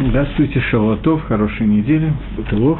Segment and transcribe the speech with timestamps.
[0.00, 2.78] Здравствуйте, Шалатов, хорошей недели, Бутылох.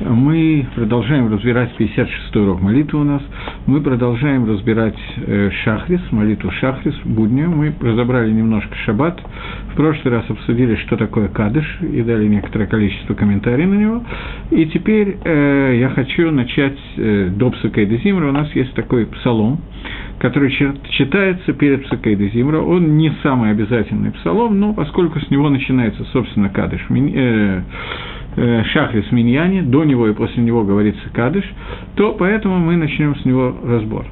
[0.00, 3.22] Мы продолжаем разбирать 56-й урок молитвы у нас.
[3.64, 7.48] Мы продолжаем разбирать э, Шахрис, молитву Шахрис, будню.
[7.48, 9.18] Мы разобрали немножко Шаббат.
[9.72, 14.04] В прошлый раз обсудили, что такое Кадыш, и дали некоторое количество комментариев на него.
[14.50, 19.62] И теперь э, я хочу начать э, до Псакайда У нас есть такой псалом,
[20.18, 22.60] который читается перед Псакейда Зимра.
[22.60, 27.62] Он не самый обязательный псалом, но поскольку с него начинается, собственно, Кадыш, э,
[28.36, 31.44] э, Шахрис Миньяне, до него и после него говорится Кадыш,
[31.94, 34.06] то поэтому мы начнем с него разбор.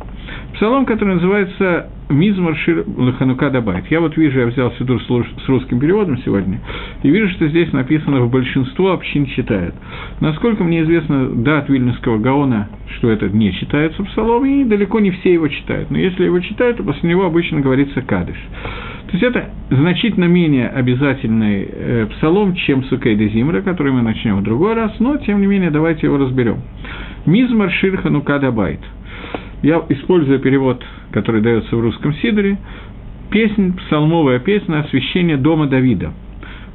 [0.55, 3.91] Псалом, который называется Мизмар Шир Лаханука Дабайт.
[3.91, 6.61] Я вот вижу, я взял Сидур с русским переводом сегодня,
[7.03, 9.75] и вижу, что здесь написано в большинство общин читают.
[10.21, 15.11] Насколько мне известно, да, от Вильнюсского Гаона, что это не читается псалом, и далеко не
[15.11, 15.91] все его читают.
[15.91, 18.37] Но если его читают, то после него обычно говорится Кадыш.
[19.07, 24.43] То есть это значительно менее обязательный э, псалом, чем Сукейда Зимра, который мы начнем в
[24.45, 26.59] другой раз, но, тем не менее, давайте его разберем.
[27.25, 28.81] מזמור שיר חנוכת הבית–
[29.63, 32.59] я использую перевод, который дается в русском сидуре,
[33.31, 36.13] песнь, псалмовая песня «Освящение дома Давида».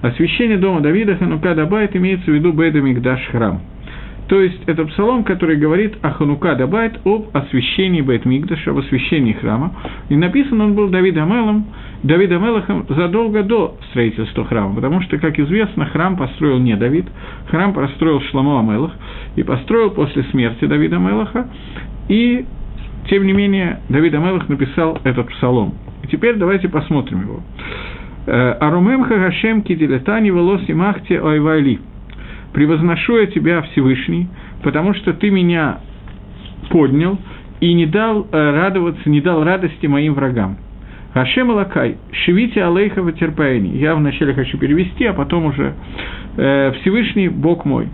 [0.02, 3.62] Освящение дома Давида, חנוכת הבית, имеется в виду בית המקדש Храм.
[4.28, 8.78] То есть, это псалом, который говорит о חנוכת הבית, об освящении בית המקדש а, об
[8.78, 9.74] освящении храма.
[10.10, 11.66] И написан он был Давидом Амелом,
[12.04, 17.06] Давидом המלך ом задолго до строительства храма, потому что, как известно, храм построил не Давид,
[17.50, 18.94] храм построил Шламо Амелах,
[19.36, 21.48] и построил после смерти Давида Амелаха,
[22.08, 22.46] и
[23.12, 25.74] тем не менее, Давид Амелах написал этот псалом.
[26.02, 27.42] И теперь давайте посмотрим его.
[28.26, 31.82] «Э, «Арумем хагашем кидилетани волоси махте ойвайли».
[32.54, 34.30] «Превозношу я тебя, Всевышний,
[34.64, 35.80] потому что ты меня
[36.70, 37.20] поднял
[37.60, 40.58] и не дал э, радоваться, не дал радости моим врагам».
[41.14, 43.78] Хашем Алакай, шевите алейха ватерпаэни.
[43.78, 45.74] Я вначале хочу перевести, а потом уже
[46.38, 47.90] э, Всевышний Бог мой.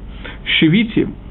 [0.60, 1.27] Шевите Э,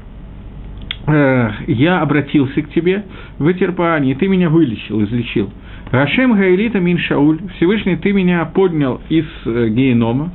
[1.07, 3.03] я обратился к тебе
[3.39, 5.49] в Этерпаане, ты меня вылечил, излечил.
[5.91, 10.33] Рашем Гаэлита Мин Шауль, Всевышний, ты меня поднял из э, генома,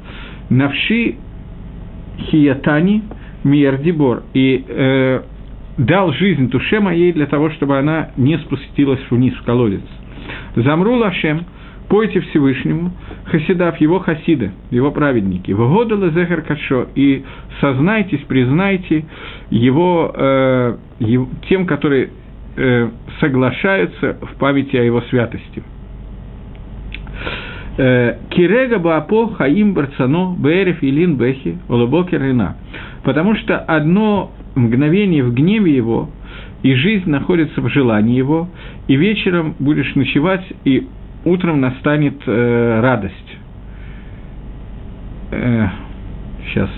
[0.49, 1.17] навши
[2.31, 3.03] хиятани
[3.45, 5.21] миердибор, и э,
[5.77, 9.83] дал жизнь душе моей для того, чтобы она не спустилась вниз в колодец.
[10.57, 11.45] Замру Лашем,
[11.93, 12.91] пойте Всевышнему,
[13.27, 17.23] хасидав, его хасида, его праведники, вгодала зехар кашо, и
[17.61, 19.05] сознайтесь, признайте
[19.51, 22.09] его, э, его тем, которые
[22.57, 22.89] э,
[23.21, 25.63] соглашаются в памяти о его святости.
[27.77, 32.57] Э, Кирега Баапо Хаим Барцано Берев Илин Бехи Олубокер Рина.
[33.05, 36.09] Потому что одно мгновение в гневе его,
[36.63, 38.49] и жизнь находится в желании его,
[38.89, 40.87] и вечером будешь ночевать, и
[41.25, 43.37] утром настанет э, радость.
[45.31, 45.69] Э,
[46.47, 46.71] сейчас.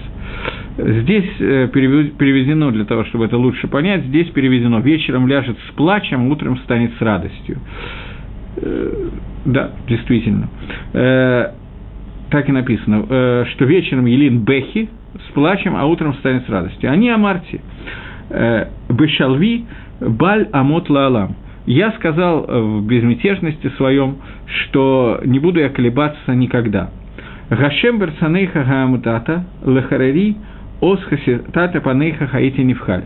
[0.77, 6.29] Здесь э, переведено, для того, чтобы это лучше понять, здесь переведено «вечером ляжет с плачем,
[6.31, 7.59] утром станет с радостью».
[8.57, 9.09] Э,
[9.45, 10.49] да, действительно.
[10.93, 11.53] Э,
[12.31, 14.89] так и написано, э, что вечером Елин Бехи
[15.29, 16.91] с плачем, а утром станет с радостью.
[16.91, 17.61] Они Амарти.
[18.31, 19.67] Э, Бешалви
[20.01, 24.17] Баль Амот Лаалам я сказал э, в безмятежности своем,
[24.47, 26.91] что не буду я колебаться никогда.
[27.51, 30.37] Гашем берцанейха гаамутата лехарари
[30.81, 33.05] ос хаситата панейха хаити нефхаль.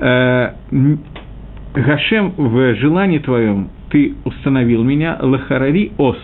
[0.00, 0.50] Э,
[1.74, 6.18] Гашем, в желании твоем ты установил меня, лехарари ос.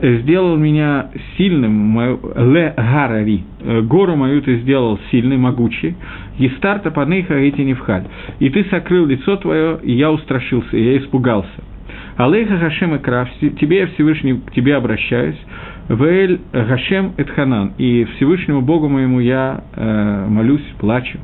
[0.00, 3.44] Э, сделал меня сильным, ле гарари,
[3.82, 5.96] гору мою ты сделал сильной, могучей,
[6.38, 8.04] и старта панейха эти не вхаль.
[8.38, 11.62] И ты сокрыл лицо твое, и я устрашился, и я испугался.
[12.16, 15.38] Алейха Хашем и Крав, тебе я Всевышний, к тебе обращаюсь,
[15.88, 21.18] Вэль Гашем Эдханан, и Всевышнему Богу моему я э, молюсь, плачу.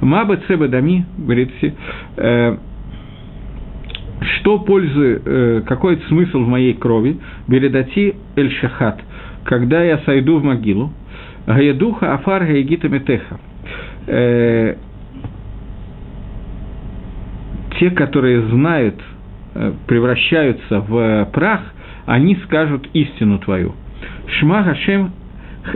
[0.00, 1.72] Маба Цеба Дами, говорится,
[2.16, 2.56] э,
[4.22, 7.18] что пользы, э, какой смысл в моей крови,
[7.48, 9.00] Бередати Эль Шахат,
[9.44, 10.92] когда я сойду в могилу,
[11.46, 13.40] Гаядуха Афар Гаегита Метеха,
[14.06, 14.76] э,
[17.78, 19.00] те, которые знают,
[19.54, 21.60] э, превращаются в прах,
[22.06, 23.74] они скажут истину твою.
[24.38, 25.12] Шма Гашем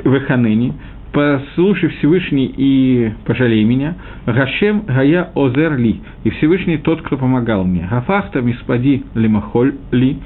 [0.04, 0.74] Веханени,
[1.16, 3.94] послушай Всевышний и пожалей меня,
[4.26, 7.88] Гашем Гая Озер Ли, и Всевышний тот, кто помогал мне.
[7.90, 10.18] Гафахта Миспади Лимахоль Ли,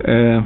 [0.00, 0.42] э,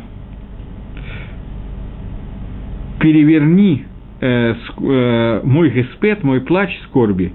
[3.01, 3.85] переверни
[4.21, 7.33] э, э, мой геспет, мой плач скорби,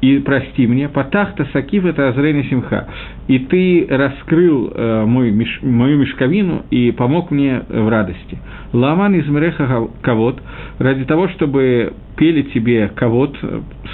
[0.00, 2.86] и прости мне, потахта сакив это азрени симха,
[3.26, 8.38] и ты раскрыл э, мой меш, мою мешковину и помог мне в радости.
[8.72, 10.40] Ламан из Мреха Кавод,
[10.78, 13.36] ради того, чтобы пели тебе Кавод,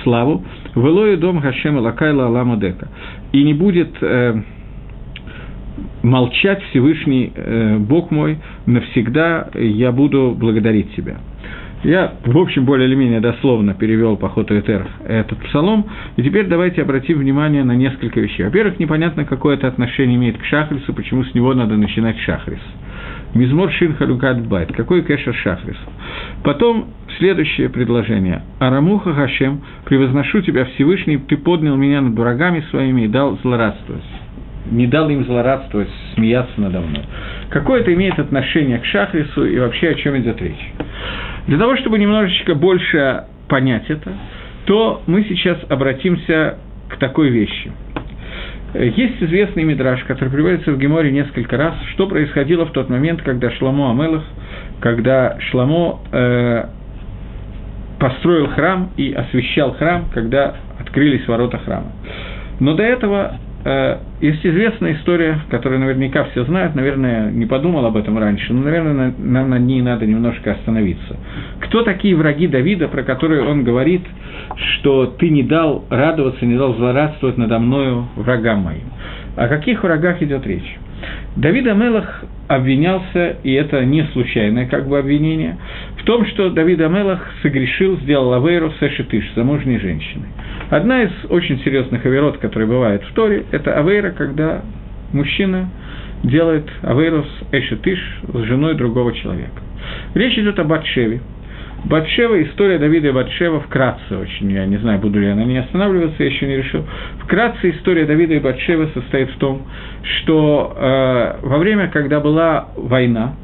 [0.03, 2.89] славу, Велою дом Хашема Лакайла Аламудека,
[3.33, 3.91] и не будет...
[4.01, 4.41] Э,
[6.03, 11.17] молчать Всевышний э, Бог мой, навсегда я буду благодарить тебя.
[11.85, 15.87] Я, в общем, более или менее дословно перевел по ходу Этер этот псалом,
[16.17, 18.45] и теперь давайте обратим внимание на несколько вещей.
[18.45, 22.63] Во-первых, непонятно, какое это отношение имеет к Шахрису, почему с него надо начинать Шахрис.
[23.35, 24.73] Мизмор Шин Халюкат Байт.
[24.73, 25.77] Какой кэшер Шахрис?
[26.43, 26.87] Потом
[27.19, 28.43] следующее предложение.
[28.61, 34.05] Арамуха Хашем, превозношу тебя Всевышний, ты поднял меня над врагами своими и дал злорадствовать
[34.71, 37.05] не дал им злорадствовать, смеяться надо мной.
[37.51, 40.73] Какое это имеет отношение к Шахрису и вообще о чем идет речь?
[41.47, 44.13] Для того, чтобы немножечко больше понять это,
[44.65, 46.59] то мы сейчас обратимся
[46.89, 47.71] к такой вещи.
[48.75, 53.51] Есть известный мидраж, который приводится в Геморе несколько раз, что происходило в тот момент, когда
[53.53, 54.25] Шламо Амелах,
[54.81, 56.65] когда Шламо э,
[58.01, 61.93] построил храм и освещал храм, когда открылись ворота храма.
[62.59, 63.39] Но до этого
[64.21, 69.15] есть известная история, которую наверняка все знают, наверное, не подумал об этом раньше, но, наверное,
[69.17, 71.17] нам на ней надо немножко остановиться.
[71.61, 74.03] Кто такие враги Давида, про которые он говорит,
[74.57, 78.91] что ты не дал радоваться, не дал злорадствовать надо мною врагам моим?
[79.37, 80.79] О каких врагах идет речь?
[81.37, 85.57] Давид Амелах обвинялся, и это не случайное как бы обвинение,
[86.05, 90.27] в том, что Давид Амелах согрешил, сделал Авейру с Эшетыш, замужней женщиной.
[90.69, 94.61] Одна из очень серьезных аверот, которые бывают в Торе, это Авейра, когда
[95.15, 95.71] мужчина
[96.23, 97.99] делает Авейру с Эшетыш,
[98.35, 99.63] с женой другого человека.
[100.13, 101.23] Речь идет о Батшеве,
[101.87, 105.61] Батшева, история Давида и Батшева вкратце очень, я не знаю, буду ли я на ней
[105.61, 106.85] останавливаться, я еще не решил.
[107.21, 109.63] Вкратце история Давида и Батшева состоит в том,
[110.03, 113.37] что э, во время, когда была война,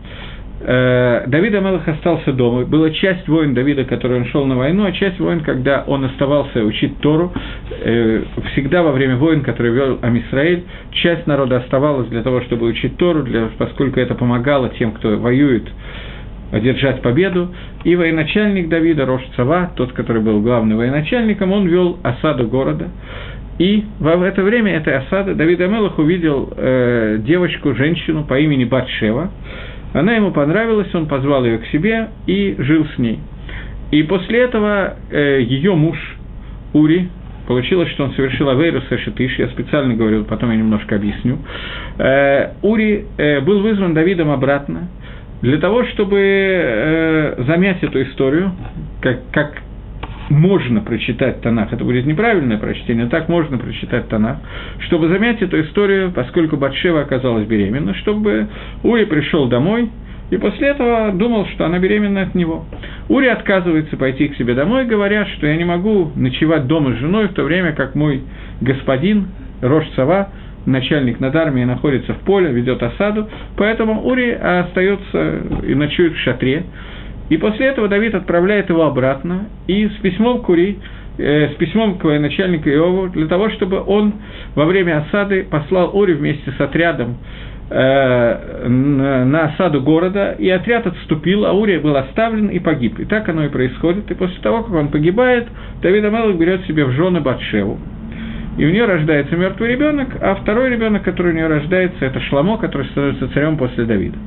[0.60, 2.66] Давид Амелах остался дома.
[2.66, 6.62] Была часть воин Давида, который он шел на войну, а часть воин, когда он оставался
[6.62, 7.32] учить Тору.
[7.82, 8.22] Э,
[8.52, 13.22] всегда во время войн, которые вел Амисраэль, часть народа оставалась для того, чтобы учить Тору,
[13.22, 15.66] для, поскольку это помогало тем, кто воюет
[16.52, 17.54] одержать победу,
[17.84, 22.88] и военачальник Давида, Рош Цава, тот, который был главным военачальником, он вел осаду города,
[23.58, 29.30] и в это время этой осады Давид Амелах увидел э, девочку, женщину по имени Батшева,
[29.92, 33.18] она ему понравилась, он позвал ее к себе и жил с ней.
[33.90, 35.98] И после этого э, ее муж
[36.72, 37.08] Ури,
[37.46, 41.38] получилось, что он совершил Авейру Сэшетыш, я специально говорю, потом я немножко объясню.
[41.98, 44.88] Э, Ури э, был вызван Давидом обратно,
[45.42, 48.52] для того, чтобы э, замять эту историю,
[49.00, 49.62] как, как
[50.30, 54.38] можно прочитать Танах, это будет неправильное прочтение, так можно прочитать Танах,
[54.86, 58.46] чтобы замять эту историю, поскольку Батшева оказалась беременна, чтобы
[58.82, 59.90] Ури пришел домой,
[60.30, 62.64] и после этого думал, что она беременна от него.
[63.08, 67.28] Ури отказывается пойти к себе домой, говоря, что я не могу ночевать дома с женой,
[67.28, 68.22] в то время как мой
[68.60, 69.26] господин,
[69.60, 70.28] Рош Сава,
[70.66, 76.64] начальник над армией находится в поле, ведет осаду, поэтому Ури остается и ночует в шатре.
[77.30, 80.78] И после этого Давид отправляет его обратно и с письмом к Ури,
[81.16, 84.14] э, с письмом к начальнику Иову, для того, чтобы он
[84.56, 87.18] во время осады послал Ури вместе с отрядом
[87.70, 92.98] э, на осаду города, и отряд отступил, а Урия был оставлен и погиб.
[92.98, 94.10] И так оно и происходит.
[94.10, 95.46] И после того, как он погибает,
[95.82, 97.78] Давид Амелок берет себе в жены Батшеву
[98.60, 102.58] и у нее рождается мертвый ребенок, а второй ребенок, который у нее рождается, это Шламо,
[102.58, 104.18] который становится царем после Давида.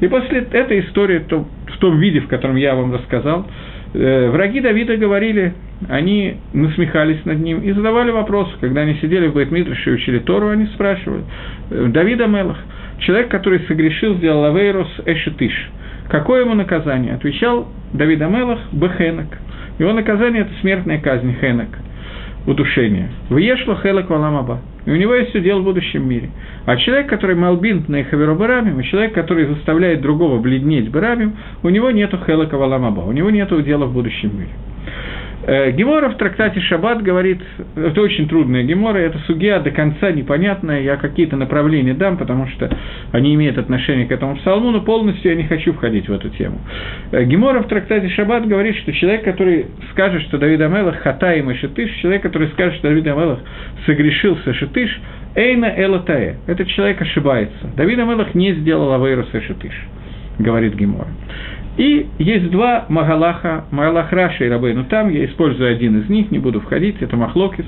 [0.00, 3.46] И после этой истории, то, в том виде, в котором я вам рассказал,
[3.92, 5.54] э, враги Давида говорили,
[5.88, 10.48] они насмехались над ним и задавали вопрос, когда они сидели в Бейтмитраше и учили Тору,
[10.48, 11.22] они спрашивали,
[11.70, 12.58] «Э, Давида Мелах,
[12.98, 15.70] человек, который согрешил, сделал Авейрос Эшетыш,
[16.08, 17.14] какое ему наказание?
[17.14, 19.38] Отвечал Давид Амелах Бехенок.
[19.78, 21.68] Его наказание– это смертная казнь Хенок–
[22.46, 23.10] удушение.
[23.28, 24.60] Въешло хелек валамаба.
[24.86, 26.30] И у него есть все дело в будущем мире.
[26.66, 31.68] А человек, который малбинт на Ихаверо Барабим, и человек, который заставляет другого бледнеть Барабим, у
[31.70, 34.50] него нету хелека валамаба, у него нету дела в будущем мире.
[35.46, 37.42] Э, Гемора в трактате Шаббат говорит,
[37.76, 42.70] это очень трудная Гемора, это сугия до конца непонятная, я какие-то направления дам, потому что
[43.12, 46.60] они имеют отношение к этому псалму, но полностью я не хочу входить в эту тему.
[47.12, 51.54] Э, Гемора в трактате Шаббат говорит, что человек, который скажет, что Давид Амелах хата и
[51.54, 53.40] Шатыш, человек, который скажет, что Давид Амелах
[53.84, 54.90] согрешил со Шатыш,
[55.34, 56.36] Эйна Элатае.
[56.46, 57.66] Этот человек ошибается.
[57.76, 59.74] Давид Амелах не сделал Авейру Шатыш.
[60.38, 61.08] говорит Гемора.
[61.76, 66.38] И есть два Магалаха, Магалах Раша и Рабейну там, я использую один из них, не
[66.38, 67.64] буду входить, это Махлокис,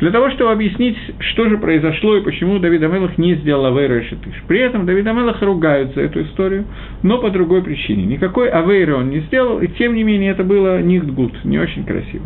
[0.00, 4.08] для того, чтобы объяснить, что же произошло и почему Давид Амелах не сделал Авейра и
[4.08, 4.34] Шатыш.
[4.46, 6.66] При этом Давид Амелах ругают за эту историю,
[7.02, 8.04] но по другой причине.
[8.04, 12.24] Никакой Авейра он не сделал, и тем не менее это было нихтгуд, не очень красиво.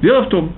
[0.00, 0.52] Дело в том,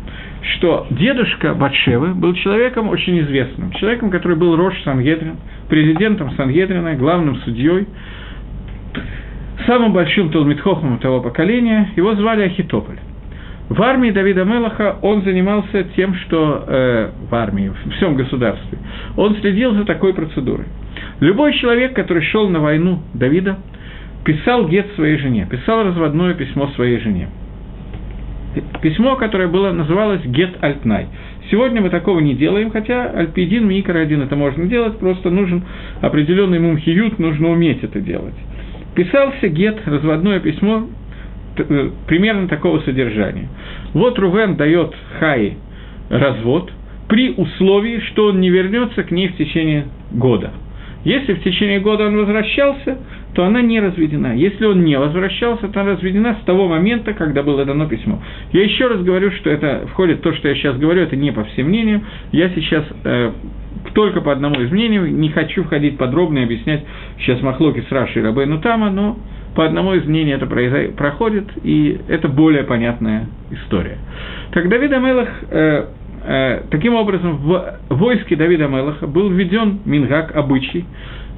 [0.56, 5.36] что дедушка Батшевы был человеком очень известным, человеком, который был Рош Сангедрин,
[5.68, 7.86] президентом Сангедрина, главным судьей,
[9.66, 12.98] самым большим Талмитхохом того поколения, его звали Ахитополь.
[13.68, 18.78] В армии Давида Мелаха он занимался тем, что э, в армии, в всем государстве,
[19.16, 20.66] он следил за такой процедурой.
[21.20, 23.58] Любой человек, который шел на войну Давида,
[24.24, 27.28] писал гет своей жене, писал разводное письмо своей жене.
[28.80, 31.06] Письмо, которое было, называлось «Гет Альтнай».
[31.50, 35.64] Сегодня мы такого не делаем, хотя Альпидин, Микро один это можно делать, просто нужен
[36.00, 38.34] определенный мумхиют, нужно уметь это делать
[38.94, 40.86] писался гет, разводное письмо,
[41.56, 43.48] э, примерно такого содержания.
[43.94, 45.56] Вот Рувен дает Хаи
[46.10, 46.72] развод
[47.08, 50.52] при условии, что он не вернется к ней в течение года.
[51.04, 52.98] Если в течение года он возвращался,
[53.34, 54.34] то она не разведена.
[54.36, 58.20] Если он не возвращался, то она разведена с того момента, когда было дано письмо.
[58.52, 61.44] Я еще раз говорю, что это входит то, что я сейчас говорю, это не по
[61.44, 62.04] всем мнениям.
[62.32, 63.32] Я сейчас э,
[63.94, 66.84] только по одному из мнений, не хочу входить подробно и объяснять
[67.18, 69.18] сейчас Махлоки с Рашей и Рабейну Тама, но
[69.54, 73.98] по одному из мнений это проходит, и это более понятная история.
[74.52, 75.84] Так Давид Амелах, э,
[76.24, 80.84] э, таким образом, в войске Давида Амелаха был введен Мингак, обычай,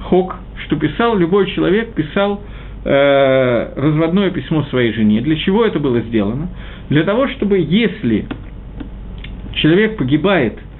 [0.01, 2.41] хок, что писал любой человек, писал
[2.83, 5.21] э, разводное письмо своей жене.
[5.21, 6.49] Для чего это было сделано?
[6.89, 8.25] Для того, чтобы если
[9.55, 10.59] человек погибает–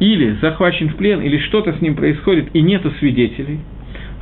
[0.00, 3.60] или захвачен в плен, или что-то с ним происходит, и нету свидетелей,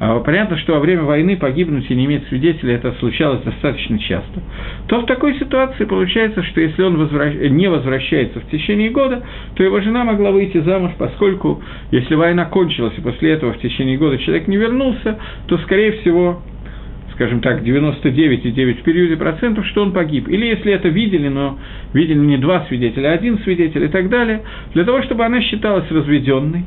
[0.04, 4.42] а понятно, что во время войны погибнуть и не иметь свидетелей, это случалось достаточно часто,
[4.88, 7.34] то в такой ситуации получается, что если он возвращ...
[7.36, 9.22] не возвращается в течение года,
[9.54, 11.62] то его жена могла выйти замуж, поскольку
[11.92, 16.42] если война кончилась, и после этого в течение года человек не вернулся, то, скорее всего,
[17.14, 20.28] скажем так, 99,9 в периоде процентов, что он погиб.
[20.28, 21.58] Или если это видели, но
[21.92, 24.42] видели не два свидетеля, а один свидетель и так далее,
[24.74, 26.64] для того, чтобы она считалась разведенной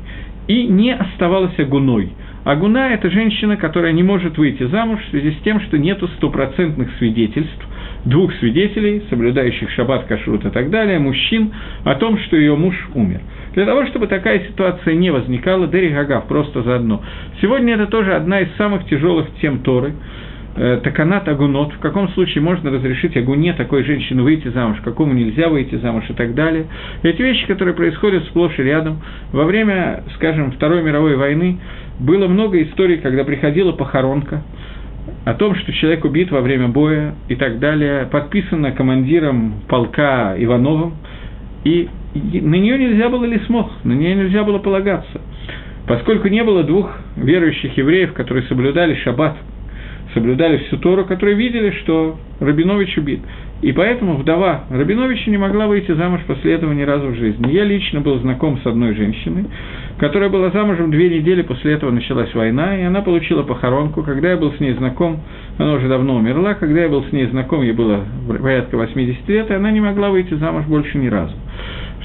[0.48, 2.12] и не оставалась агуной.
[2.44, 6.88] Агуна– это женщина, которая не может выйти замуж в связи с тем, что нету стопроцентных
[6.98, 7.66] свидетельств,
[8.04, 11.50] двух свидетелей, соблюдающих шаббат, кашрут и так далее, мужчин,
[11.82, 13.20] о том, что ее муж умер.
[13.54, 17.02] Для того, чтобы такая ситуация не возникала, Дерри Гагав просто заодно.
[17.40, 19.94] Сегодня это тоже одна из самых тяжелых тем Торы–
[20.56, 25.74] таканат агунот, в каком случае можно разрешить агуне такой женщины выйти замуж, какому нельзя выйти
[25.76, 26.66] замуж и так далее.
[27.02, 29.02] Эти вещи, которые происходят сплошь и рядом.
[29.32, 31.58] Во время, скажем, Второй мировой войны
[32.00, 34.42] было много историй, когда приходила похоронка,
[35.24, 40.94] о том, что человек убит во время боя и так далее, подписано командиром полка Ивановым,
[41.64, 45.20] и на нее нельзя было ли смог, на нее нельзя было полагаться.
[45.86, 49.36] Поскольку не было двух верующих евреев, которые соблюдали шаббат
[50.14, 53.20] соблюдали всю Тору, которые видели, что Рабинович убит.
[53.62, 57.50] И поэтому вдова Рабиновича не могла выйти замуж после этого ни разу в жизни.
[57.52, 59.46] Я лично был знаком с одной женщиной,
[59.98, 64.02] которая была замужем две недели, после этого началась война, и она получила похоронку.
[64.02, 65.20] Когда я был с ней знаком,
[65.56, 68.04] она уже давно умерла, когда я был с ней знаком, ей было
[68.40, 71.34] порядка 80 лет, и она не могла выйти замуж больше ни разу.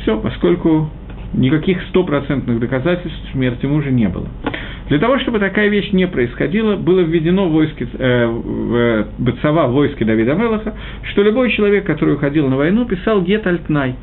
[0.02, 0.90] Все, поскольку
[1.34, 4.28] никаких стопроцентных доказательств смерти мужа не было.
[4.92, 9.68] Для того, чтобы такая вещь не происходила, было введено в войске, э, в э, Бацава,
[9.68, 13.96] в Давида Мелаха, что любой человек, который уходил на войну, писал гет альтнай.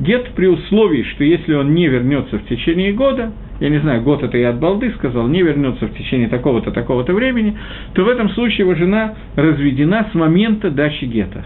[0.00, 4.22] Гет при условии, что если он не вернется в течение года, я не знаю, год
[4.22, 7.56] это я от балды сказал, не вернется в течение такого-то, такого-то времени,
[7.94, 11.42] то в этом случае его жена разведена с момента дачи гета.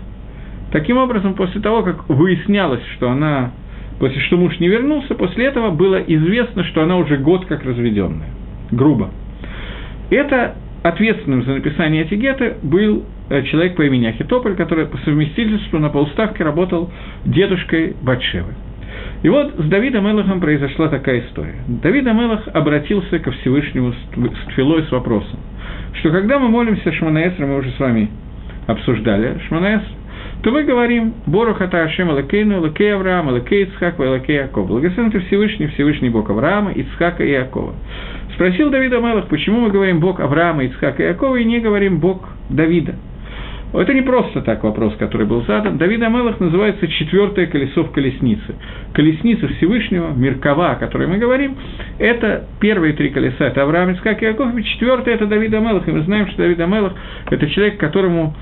[0.72, 3.52] Таким образом, после того, как выяснялось, что она,
[4.00, 8.30] после что муж не вернулся, после этого было известно, что она уже год как разведенная
[8.70, 9.10] грубо.
[10.10, 15.90] Это ответственным за написание этикеты был э, человек по имени Ахитополь, который по совместительству на
[15.90, 16.90] полставке работал
[17.24, 18.54] дедушкой Батшевы.
[19.22, 21.56] И вот с Давидом Элохом произошла такая история.
[21.66, 25.40] Давид Амелах обратился ко Всевышнему с тфилой с вопросом,
[25.94, 28.10] что когда мы молимся Шманаэсра, мы уже с вами
[28.66, 29.97] обсуждали Шманаэср,
[30.42, 34.68] то мы говорим «Бору хата Ашем Элакейну, Элакей Авраам, Элакей Ицхак, Элакей Яков».
[34.68, 37.74] Благословен ты Всевышний, Всевышний Бог Авраама, Ицхака и Якова.
[38.34, 42.28] Спросил Давид Амелах, почему мы говорим Бог Авраама, Ицхака и Якова, и не говорим Бог
[42.50, 42.94] Давида.
[43.72, 45.76] Это не просто так вопрос, который был задан.
[45.76, 48.54] Давид Амелах называется четвертое колесо в колеснице.
[48.94, 51.56] Колесница Всевышнего, Меркава, о которой мы говорим,
[51.98, 55.86] это первые три колеса, это Авраам, Ицкак и Яков, и четвертое– это Давид Амелах.
[55.86, 56.94] И мы знаем, что Давид Амелах–
[57.30, 58.34] это человек, которому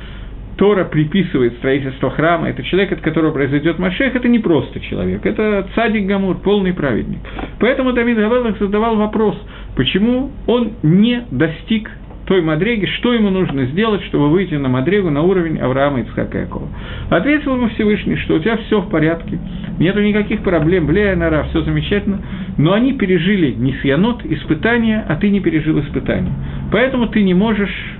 [0.56, 5.68] Тора приписывает строительство храма, это человек, от которого произойдет Машех, это не просто человек, это
[5.74, 7.20] цадик Гамур, полный праведник.
[7.60, 9.36] Поэтому Давид Гавелах задавал вопрос,
[9.76, 11.90] почему он не достиг
[12.26, 16.68] той Мадреги, что ему нужно сделать, чтобы выйти на Мадрегу на уровень Авраама Ицхака Якова.
[17.08, 19.38] Ответил ему Всевышний, что у тебя все в порядке,
[19.78, 22.20] нету никаких проблем, Блея Нара, все замечательно,
[22.58, 26.32] но они пережили несьянот, испытания, а ты не пережил испытания.
[26.72, 27.95] Поэтому ты не можешь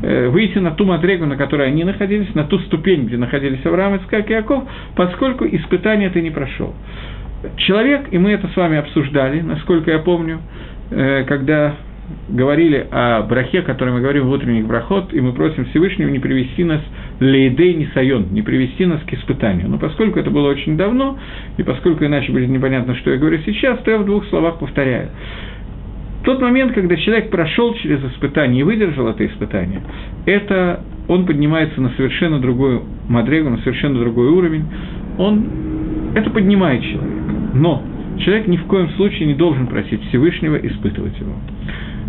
[0.00, 4.30] выйти на ту мадрегу, на которой они находились, на ту ступень, где находились Авраам, Ицхак
[4.30, 4.64] и Яков,
[4.96, 6.74] поскольку испытания ты не прошел.
[7.56, 10.40] Человек, и мы это с вами обсуждали, насколько я помню,
[10.90, 11.74] э, когда
[12.28, 16.18] говорили о брахе, о которой мы говорим в утренних брахот, и мы просим Всевышнего не
[16.18, 16.80] привести нас
[17.20, 19.68] лейдей нисайон, не привести нас к испытанию.
[19.68, 21.18] Но поскольку это было очень давно,
[21.56, 25.10] и поскольку иначе будет непонятно, что я говорю сейчас, то я в двух словах повторяю.
[26.22, 29.80] Тот момент, когда человек прошел через испытание и выдержал это испытание,
[30.26, 34.64] это он поднимается на совершенно другую мадрегу, на совершенно другой уровень,
[35.18, 35.44] он,
[36.14, 37.34] это поднимает человека.
[37.54, 37.82] Но
[38.18, 41.32] человек ни в коем случае не должен просить Всевышнего испытывать его.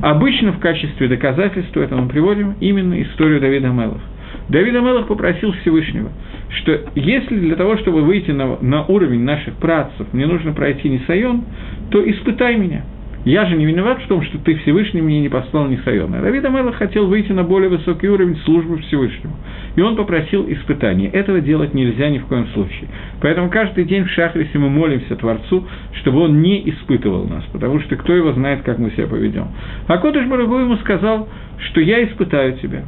[0.02, 4.02] Обычно в качестве доказательства этого мы приводим именно историю Давида Мелах.
[4.50, 6.10] Давид Амелах попросил Всевышнего,
[6.50, 10.98] что если для того, чтобы выйти на, на уровень наших працев, мне нужно пройти не
[10.98, 11.46] Нисайон,
[11.92, 12.84] то испытай меня–
[13.26, 16.22] я же не виноват в том, что ты Всевышний мне не послал Нисайона.
[16.22, 19.36] Давид Амелах хотел выйти на более высокий уровень службы Всевышнему.
[19.76, 21.08] И он попросил испытания.
[21.10, 22.90] Этого делать нельзя ни в коем случае.
[23.22, 25.68] Поэтому каждый день в Шахрисе мы молимся Творцу,
[26.00, 29.50] чтобы он не испытывал нас, потому что кто его знает, как мы себя поведем.
[29.88, 32.84] А Кодыш Барагу ему сказал, что я испытаю тебя.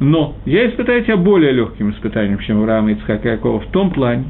[0.00, 4.24] Но я испытаю тебя более легким испытанием, чем Авраама, Ицхака и Якова, в том плане,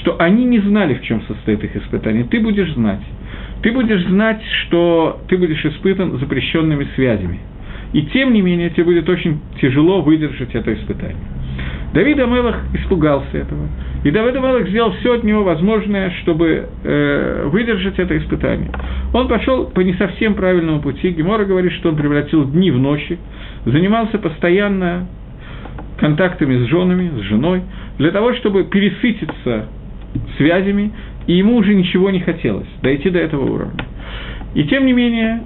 [0.00, 2.24] что они не знали, в чем состоит их испытание.
[2.24, 3.00] Ты будешь знать
[3.62, 7.40] ты будешь знать, что ты будешь испытан запрещенными связями.
[7.92, 11.16] И тем не менее, тебе будет очень тяжело выдержать это испытание.
[11.94, 13.66] Давид Амелах испугался этого.
[14.04, 18.70] И Давид Амелах сделал все от него возможное, чтобы э, выдержать это испытание.
[19.14, 21.10] Он пошел по не совсем правильному пути.
[21.10, 23.18] Гемора говорит, что он превратил дни в ночи,
[23.64, 25.08] занимался постоянно
[25.98, 27.62] контактами с женами, с женой,
[27.98, 29.66] для того, чтобы пересытиться
[30.36, 30.92] связями
[31.28, 33.84] и ему уже ничего не хотелось дойти до этого уровня.
[34.54, 35.42] И тем не менее,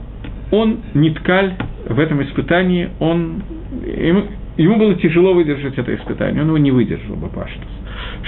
[0.50, 1.54] он не ткаль
[1.86, 3.42] в этом испытании, он,
[3.84, 4.22] ему,
[4.56, 7.68] ему было тяжело выдержать это испытание, он его не выдержал бы, Паштус.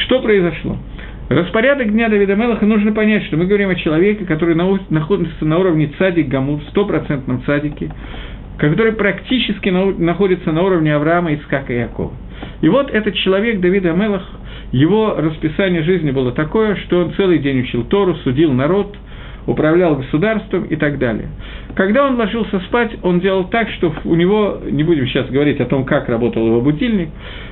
[0.05, 0.77] Что произошло?
[1.29, 5.90] Распорядок дня Давида Мелаха нужно понять, что мы говорим о человеке, который находится на уровне
[5.97, 7.90] цадик Гамур, стопроцентном цадике,
[8.59, 12.12] который практически находится на уровне Авраама, Ицкака и Якова.
[12.61, 14.29] И вот этот человек, Давид Амелах,
[14.72, 18.96] его расписание жизни было такое, что он целый день учил Тору, судил народ,
[19.46, 21.29] управлял государством и так далее.
[21.74, 25.66] Когда он ложился спать, он делал так, что у него, не будем сейчас говорить о
[25.66, 27.11] том, как работал его будильник,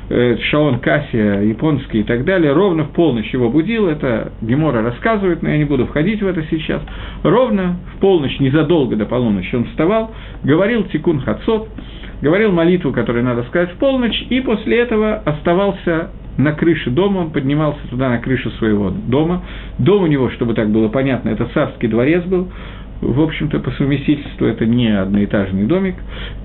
[0.09, 5.43] э, Шаон Кассия, японский и так далее, ровно в полночь его будил, это Гемора рассказывает,
[5.43, 6.81] но я не буду входить в это сейчас,
[7.23, 10.13] ровно в полночь, незадолго до полуночи он вставал,
[10.45, 11.69] говорил Тикун Хацот,
[12.23, 17.31] говорил молитву, которую надо сказать в полночь, и после этого оставался на крыше дома, он
[17.31, 19.43] поднимался туда на крышу своего дома.
[19.79, 22.49] Дом у него, чтобы так было понятно, это царский дворец был,
[23.01, 25.97] в общем-то, по совместительству это не одноэтажный домик.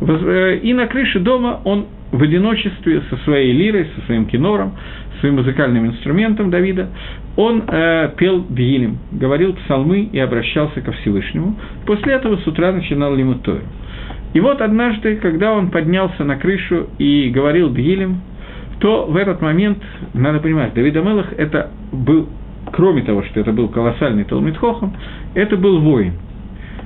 [0.01, 4.73] Э, и на крыше дома он в одиночестве со своей лирой, со своим кинором,
[5.19, 6.89] своим музыкальным инструментом Давида,
[7.35, 11.55] он э, пел Бьилем, говорил псалмы и обращался ко Всевышнему.
[11.85, 13.61] После этого с утра начинал Лимутою.
[14.33, 18.21] И вот однажды, когда он поднялся на крышу и говорил Бьилем,
[18.79, 19.79] то в этот момент,
[20.13, 22.27] надо понимать, Давид Амелах это был,
[22.71, 24.95] кроме того, что это был колоссальный Талмитхохом,
[25.33, 26.13] это был воин.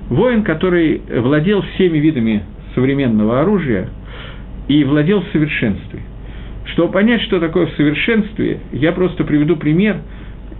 [0.09, 2.43] Воин, который владел всеми видами
[2.75, 3.89] современного оружия
[4.67, 5.99] и владел в совершенстве.
[6.65, 9.97] Чтобы понять, что такое в совершенстве, я просто приведу пример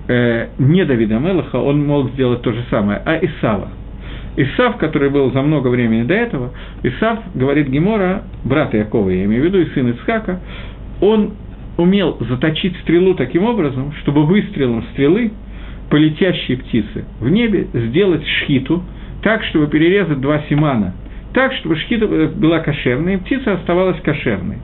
[0.07, 3.69] э, не Давида Мелаха, он мог сделать то же самое, а Исава.
[4.37, 6.51] Исав, который был за много времени до этого,
[6.83, 10.39] Исав, говорит Гемора, брат Якова, я имею в виду, и сын Ицхака,
[11.01, 11.31] он
[11.77, 15.31] умел заточить стрелу таким образом, чтобы выстрелом стрелы
[15.89, 18.83] по летящей птице в небе сделать шхиту,
[19.21, 20.93] так, чтобы перерезать два симана,
[21.33, 24.57] так, чтобы шхита была кошерной, и птица оставалась кошерной.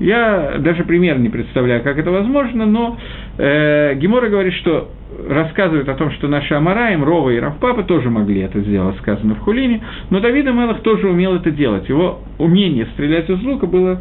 [0.00, 2.96] Я даже пример не представляю, как это возможно, но
[3.36, 4.90] э, Гемора говорит, что
[5.28, 9.40] рассказывает о том, что наши Амараем, Рова и Равпапа тоже могли это сделать, сказано в
[9.40, 11.88] Хулине, но Давид Амелах тоже умел это делать.
[11.88, 14.00] Его умение стрелять из лука было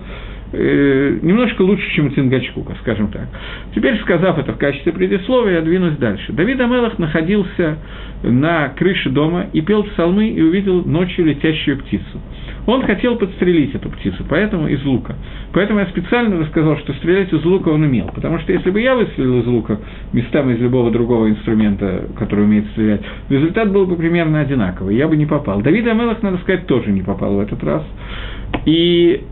[0.52, 3.28] э, немножко лучше, чем Цингачкука, скажем так.
[3.76, 6.34] Теперь, сказав это в качестве предисловия, я двинусь дальше.
[6.34, 7.78] Давид Амелах находился
[8.24, 12.22] на крыше дома и пел псалмы и увидел ночью летящую птицу.
[12.68, 15.16] Он хотел подстрелить эту птицу, поэтому из лука.
[15.54, 18.12] Поэтому я специально рассказал, что стрелять из лука он умел.
[18.14, 19.80] Потому что если бы я выстрелил из лука
[20.12, 24.98] местами из любого другого инструмента, который умеет стрелять, результат был бы примерно одинаковый.
[24.98, 25.62] Я бы не попал.
[25.62, 27.84] Давид Амелах, надо сказать, тоже не попал в этот раз.
[28.66, 29.24] И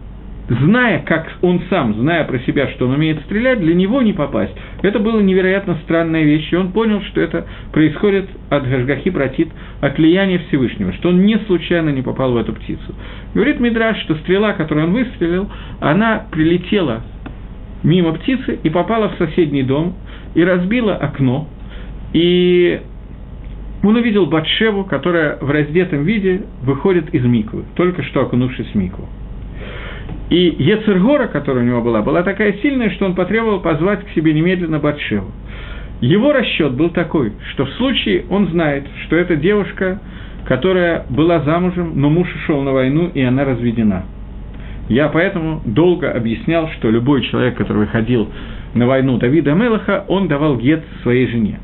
[0.49, 4.53] зная, как он сам, зная про себя, что он умеет стрелять, для него не попасть,
[4.81, 9.49] это было невероятно странная вещь, и он понял, что это происходит от Гашгахи Братит,
[9.81, 12.95] от влияния Всевышнего, что он не случайно не попал в эту птицу.
[13.33, 17.03] Говорит Мидраш, что стрела, которую он выстрелил, она прилетела
[17.83, 19.95] мимо птицы и попала в соседний дом,
[20.35, 21.47] и разбила окно,
[22.13, 22.81] и
[23.83, 29.07] он увидел Батшеву, которая в раздетом виде выходит из миквы, только что окунувшись в микву.
[30.29, 34.33] И Ецергора, которая у него была, была такая сильная, что он потребовал позвать к себе
[34.33, 35.31] немедленно Батшеву.
[36.01, 39.99] Его расчет был такой, что в случае он знает, что эта девушка,
[40.45, 44.03] которая была замужем, но муж ушел на войну, и она разведена.
[44.89, 48.27] Я поэтому долго объяснял, что любой человек, который выходил
[48.73, 51.59] на войну Давида Мелаха, он давал гет своей жене.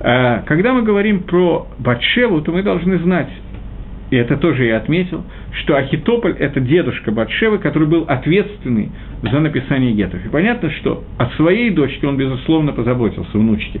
[0.00, 3.30] А, когда мы говорим про Батшеву, то мы должны знать,
[4.10, 8.90] и это тоже я отметил, что Ахитополь– это дедушка Батшевы, который был ответственный
[9.22, 10.24] за написание гетов.
[10.24, 13.80] И понятно, что о своей дочке он, безусловно, позаботился, внучке.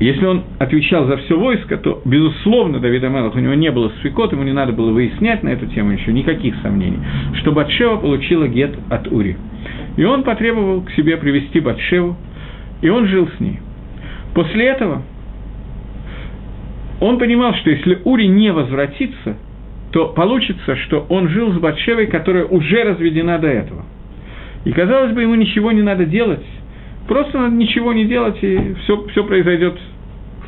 [0.00, 4.32] Если он отвечал за все войско, то, безусловно, Давид Амелах, у него не было свекот,
[4.32, 6.98] ему не надо было выяснять на эту тему еще никаких сомнений,
[7.34, 9.36] что Батшева получила гет от Ури.
[9.96, 12.16] И он потребовал к себе привести Батшеву,
[12.82, 13.60] и он жил с ней.
[14.34, 15.02] После этого
[17.00, 19.36] он понимал, что если Ури не возвратится,
[19.94, 23.84] то получится, что он жил с Батшевой, которая уже разведена до этого.
[24.64, 26.44] И, казалось бы, ему ничего не надо делать,
[27.06, 29.78] просто надо ничего не делать, и все, все произойдет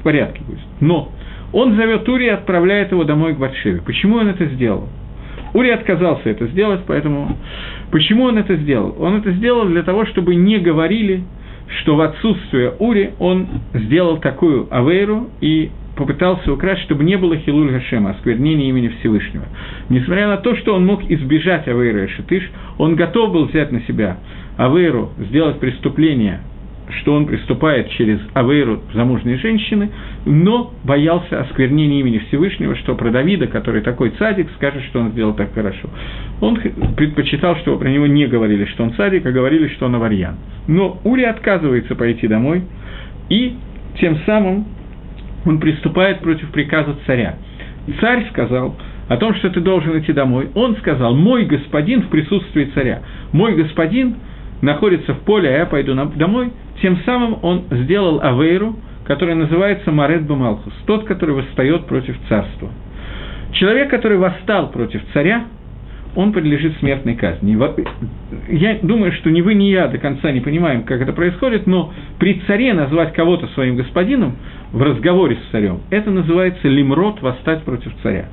[0.01, 0.59] в порядке будет.
[0.81, 1.13] Но
[1.53, 3.83] он зовет Ури и отправляет его домой к Батшеве.
[3.83, 4.89] Почему он это сделал?
[5.55, 7.37] Ури отказался это сделать, поэтому...
[7.93, 8.97] Почему он это сделал?
[8.99, 11.23] Он это сделал для того, чтобы не говорили,
[11.83, 17.73] что в отсутствие Ури он сделал такую авейру, и попытался украсть, чтобы не было Хилуль
[17.73, 19.45] Гашема, осквернения имени Всевышнего.
[19.89, 23.81] Несмотря на то, что он мог избежать Авейра и Шитыш, он готов был взять на
[23.83, 24.19] себя
[24.57, 26.41] Авейру, сделать преступление,
[27.01, 29.91] что он приступает через Авейру замужней женщины,
[30.25, 35.35] но боялся осквернения имени Всевышнего, что про Давида, который такой цадик, скажет, что он сделал
[35.35, 35.89] так хорошо.
[36.41, 36.57] Он
[36.97, 40.37] предпочитал, чтобы про него не говорили, что он цадик, а говорили, что он аварьян.
[40.69, 42.63] Но Ури отказывается пойти домой,
[43.31, 43.57] и
[43.99, 44.67] тем самым
[45.47, 47.37] он приступает против приказа царя.
[48.01, 48.77] Царь сказал
[49.09, 50.51] о том, что ты должен идти домой.
[50.55, 53.03] Он сказал, мой господин в присутствии царя.
[53.33, 54.17] Мой господин
[54.61, 56.51] находится в поле, а я пойду домой.
[56.83, 62.71] Тем самым он сделал Авейру, которая называется Марет Бамалхус, тот, который восстает против царства.
[63.53, 65.45] Человек, который восстал против царя,
[66.17, 67.57] он подлежит смертной казни.
[68.49, 71.93] Я думаю, что ни вы, ни я до конца не понимаем, как это происходит, но
[72.19, 74.37] при царе назвать кого-то своим господином
[74.77, 78.27] в разговоре с царем, это называется лимрот, восстать против царя.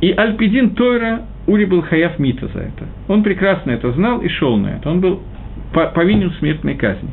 [0.00, 2.86] И Альпидин Тойра Ури был хаяв мита за это.
[3.06, 4.90] Он прекрасно это знал и шел на это.
[4.90, 5.20] Он был
[5.72, 7.10] повинен смертной казни.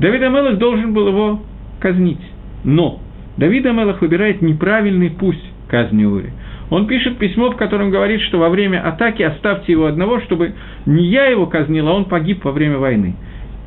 [0.00, 1.42] Давид Амелах должен был его
[1.80, 2.20] казнить.
[2.62, 3.00] Но
[3.38, 6.30] Давид Амелах выбирает неправильный путь казни Ури–
[6.70, 10.54] он пишет письмо, в котором говорит, что во время атаки оставьте его одного, чтобы
[10.86, 13.14] не я его казнил, а он погиб во время войны.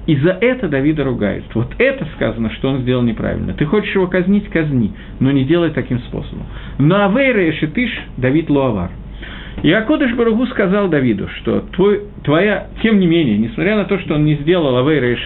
[0.08, 1.44] И за это Давида ругают.
[1.54, 3.54] Вот это сказано, что он сделал неправильно.
[3.54, 6.46] Ты хочешь его казнить– казни, но не делай таким способом.
[6.80, 8.90] Но Авейра и Шитыш– Давид Луавар.
[9.64, 14.16] И Акодыш Баругу сказал Давиду, что твой, твоя, тем не менее, несмотря на то, что
[14.16, 15.18] он не сделал Авейра и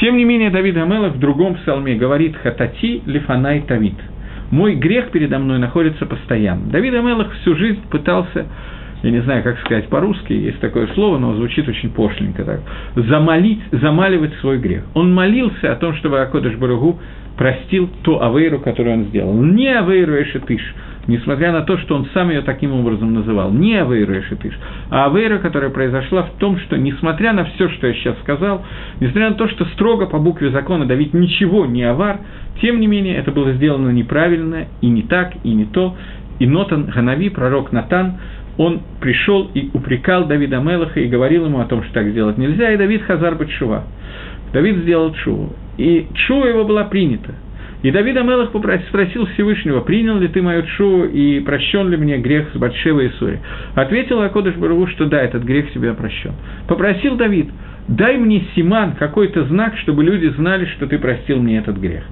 [0.00, 3.96] тем не менее Давид Амелах в другом псалме говорит «Хатати лифанай тавид»–
[4.50, 6.70] мой грех передо мной находится постоянно.
[6.70, 8.46] Давид Амелах всю жизнь пытался,
[9.04, 12.60] я не знаю, как сказать по-русски, есть такое слово, но звучит очень пошленько так,
[12.94, 14.84] замолить, замаливать свой грех.
[14.94, 16.98] Он молился о том, чтобы Акодыш Баругу
[17.36, 19.34] простил ту авейру, которую он сделал.
[19.34, 20.62] Не авейру Эшетыш,
[21.06, 23.50] несмотря на то, что он сам ее таким образом называл.
[23.52, 24.54] Не авейру Эшетыш,
[24.88, 28.64] а авейра, которая произошла в том, что, несмотря на все, что я сейчас сказал,
[29.00, 32.20] несмотря на то, что строго по букве закона Давид ничего не авар,
[32.62, 35.94] тем не менее, это было сделано неправильно, и не так, и не то.
[36.38, 38.14] И Нотан Ганави, пророк Натан,
[38.56, 42.72] он пришел и упрекал Давида Мелаха и говорил ему о том, что так сделать нельзя,
[42.72, 43.84] и Давид Хазар Батшува.
[44.52, 45.52] Давид сделал Чуву.
[45.76, 47.34] И Чува его была принята.
[47.84, 52.46] И Давид Амелах спросил Всевышнего, принял ли ты мою шу и прощен ли мне грех
[52.54, 53.40] с Батшева и Сури.
[53.74, 56.32] Ответил Акодыш Барагу, что да, этот грех тебе прощен.
[56.66, 57.50] Попросил Давид,
[57.86, 62.04] дай мне симан, какой-то знак, чтобы люди знали, что ты простил мне этот грех.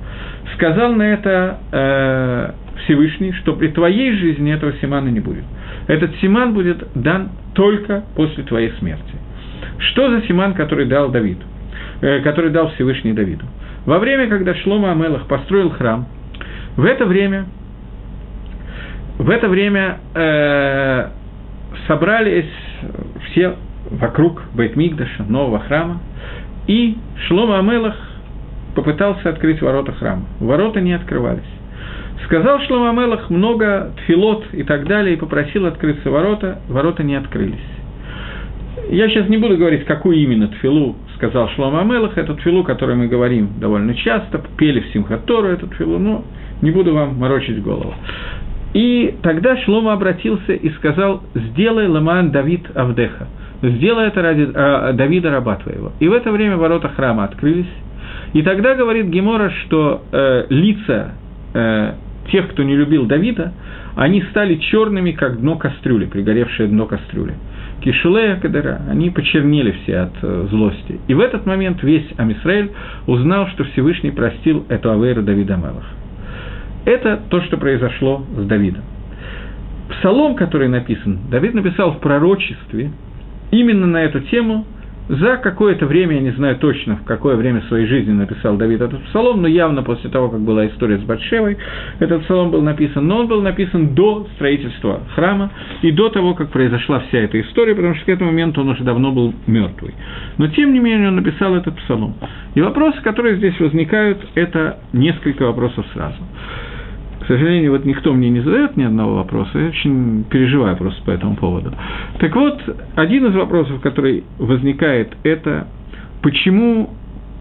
[0.57, 2.51] Сказал на это э,
[2.85, 5.45] Всевышний, что при твоей жизни этого симана не будет.
[5.87, 9.15] Этот симан будет дан только после твоей смерти.
[9.79, 11.39] Что за симан, который дал Давид,
[12.01, 13.45] э, который дал Всевышний Давиду?
[13.85, 16.07] Во время, когда Шлома Амелах построил храм,
[16.77, 17.47] в это время,
[19.19, 21.09] в это время э,
[21.87, 22.51] собрались
[23.27, 23.57] все
[23.91, 26.01] вокруг Бейтмигдаша, нового храма,
[26.67, 27.97] и Шлома Амелах
[28.75, 30.25] попытался открыть ворота храма.
[30.41, 31.43] Ворота не открывались.
[32.25, 37.59] Сказал Шлома Амелах много тфилот и так далее, и попросил открыться ворота, ворота не открылись.
[38.91, 43.07] Я сейчас не буду говорить, какую именно тфилу сказал Шлома Амелах, эту тфилу, которую мы
[43.07, 46.25] говорим довольно часто, пели в Симхатору эту тфилу, но
[46.63, 47.95] не буду вам морочить голову.
[48.75, 53.29] И тогда Шлома обратился и сказал, сделай ламан Давид Авдеха,
[53.63, 55.93] сделай это ради э, Давида раба твоего.
[56.01, 57.67] И в это время ворота храма открылись,
[58.33, 61.13] и тогда говорит Гемора, что э, лица
[61.55, 61.93] э,
[62.31, 63.53] тех, кто не любил Давида,
[63.97, 67.35] они стали черными, как дно кастрюли, пригоревшее дно кастрюли.
[67.83, 71.01] Кишелея Кадера, они почернели все от э, злости.
[71.09, 72.71] И в этот момент весь Амисраэль
[73.07, 75.87] узнал, что Всевышний простил эту Авейру Давида Мелах.
[76.85, 78.83] Это то, что произошло с Давидом.
[79.91, 82.93] Псалом, который написан, Давид написал в пророчестве
[83.51, 84.65] именно на эту тему–
[85.09, 89.03] за какое-то время, я не знаю точно, в какое время своей жизни написал Давид этот
[89.05, 91.59] псалом, но явно после того, как была история с Батшевой,
[91.99, 95.51] этот псалом был написан, но он был написан до строительства храма
[95.83, 98.85] и до того, как произошла вся эта история, потому что к этому моменту он уже
[98.85, 99.95] давно был мертвый.
[100.39, 102.15] Но тем не менее он написал этот псалом.
[102.55, 106.19] И вопросы, которые здесь возникают, это несколько вопросов сразу.
[107.23, 111.11] К сожалению, вот никто мне не задает ни одного вопроса, я очень переживаю просто по
[111.13, 111.73] этому поводу.
[112.19, 112.61] Так вот,
[112.97, 115.69] один из вопросов, который возникает, это
[116.21, 116.91] почему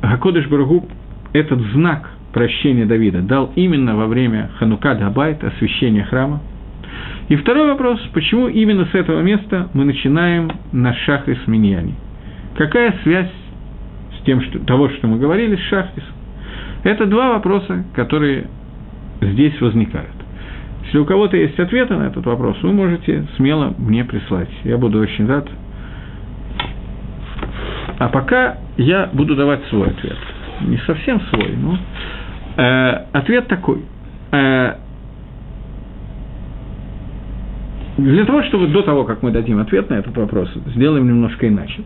[0.03, 0.87] Гакодыш Барагу
[1.33, 6.41] этот знак прощения Давида дал именно во время Ханука Дабайт, освящения храма.
[7.29, 11.95] И второй вопрос, почему именно с этого места мы начинаем на Шахрис Миньяни?
[12.55, 13.31] Какая связь
[14.19, 16.13] с тем, что, того, что мы говорили, с Шахрисом?
[16.83, 18.45] Это два вопроса, которые
[19.21, 20.09] здесь возникают.
[20.85, 24.49] Если у кого-то есть ответы на этот вопрос, вы можете смело мне прислать.
[24.63, 25.47] Я буду очень рад.
[27.99, 30.17] А пока я буду давать свой ответ.
[30.61, 31.77] Не совсем свой, но
[32.57, 33.83] э, ответ такой.
[34.31, 34.75] Э,
[37.97, 41.83] для того, чтобы до того, как мы дадим ответ на этот вопрос, сделаем немножко иначе.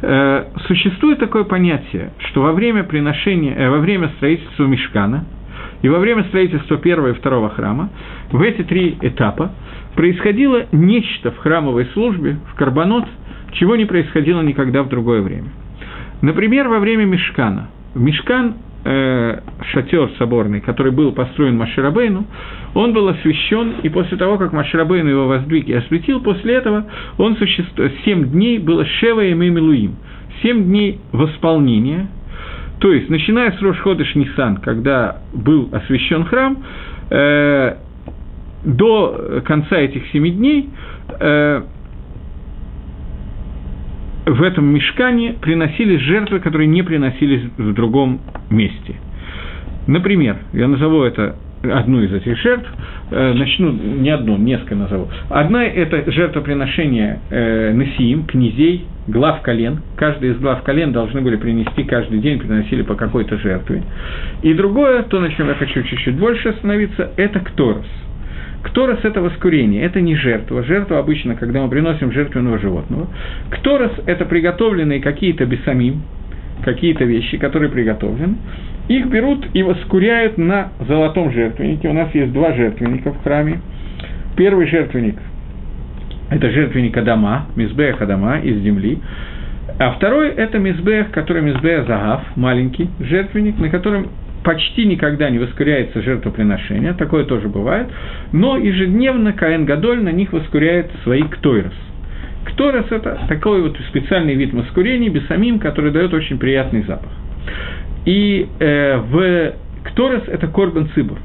[0.00, 5.24] Э, существует такое понятие, что во время приношения, э, во время строительства мешкана–
[5.82, 7.90] и во время строительства первого и второго храма,
[8.30, 9.52] в эти три этапа,
[9.94, 13.04] происходило нечто в храмовой службе, в Карбонот,
[13.52, 15.48] чего не происходило никогда в другое время.
[16.22, 17.70] Например, во время Мешкана.
[17.94, 19.40] Мешкан э,
[19.72, 22.26] шатер соборный, который был построен Маширабейну,
[22.74, 26.86] он был освящен, и после того, как Маширабейну его воздвиг и осветил, после этого
[27.18, 29.96] он существовал, семь дней было Шева и Мемилуим,
[30.42, 32.08] семь дней восполнения–
[32.80, 36.56] то есть, начиная с Рошходыш Нисан, когда был освящен храм,
[37.10, 37.76] э,
[38.64, 40.70] до конца этих семи дней
[41.18, 41.62] э,
[44.24, 48.94] в этом мешкане приносились жертвы, которые не приносились в другом месте.
[49.86, 52.68] Например, я назову это одну из этих жертв,
[53.10, 55.08] э, начну не одну, несколько назову.
[55.28, 59.80] Одна– это жертвоприношение э, Насиим, князей, глав колен.
[59.96, 63.82] Каждый из глав колен должны были принести каждый день, приносили по какой-то жертве.
[64.42, 67.86] И другое, то, на чем я хочу чуть-чуть больше остановиться, это Кторос.
[68.62, 70.62] Кторос– это воскурение, это не жертва.
[70.62, 73.08] Жертва обычно, когда мы приносим жертвенного животного.
[73.50, 76.02] Кторос– это приготовленные какие-то бесамим,
[76.62, 78.36] какие-то вещи, которые приготовлены,
[78.88, 81.88] их берут и воскуряют на золотом жертвеннике.
[81.88, 83.60] У нас есть два жертвенника в храме.
[84.36, 85.16] Первый жертвенник–
[86.30, 88.98] это жертвенник Адама, Мизбех Адама из земли.
[89.78, 94.08] А второй– это Мизбех, который Мизбех Загав, маленький жертвенник, на котором
[94.42, 97.88] почти никогда не воскуряется жертвоприношение, такое тоже бывает,
[98.32, 101.74] но ежедневно Каэн Гадоль на них воскуряет свои ктойрос–
[102.52, 107.10] Кторос– это такой вот специальный вид маскурения, бесамим, который дает очень приятный запах.
[108.04, 109.52] И э, в
[109.84, 111.18] Кторос– это корбан цибур.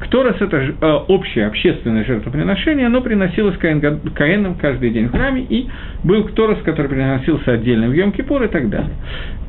[0.00, 5.68] Кторос– это э, общее общественное жертвоприношение, оно приносилось Каэн, Каэном каждый день в храме, и
[6.04, 8.94] был Кторос, который приносился отдельно в Йом-Кипур и так далее.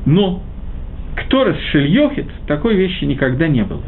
[0.06, 0.42] Но
[1.16, 3.82] Кторос Шельёхит такой вещи никогда не было.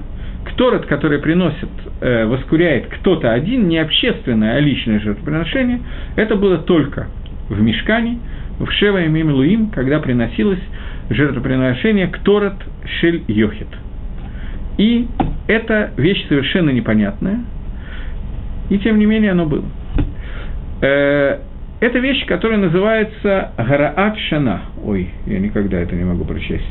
[0.45, 1.69] Кторот, который приносит,
[2.01, 5.81] э, воскуряет кто-то один, не общественное, а личное жертвоприношение,
[6.17, 7.09] это было только
[7.49, 8.19] в Мешкане,
[8.59, 10.61] в Шева и Мимлуим, когда приносилось
[11.11, 12.55] жертвоприношение Кторот
[13.01, 13.69] Шель Йохит.
[14.79, 15.07] И
[15.47, 17.41] это вещь совершенно непонятная,
[18.71, 19.65] и тем не менее оно было.
[20.81, 21.39] Э,
[21.81, 24.63] это вещь, которая называется Гараат Шана.
[24.83, 26.65] Ой, я никогда это не могу прочесть.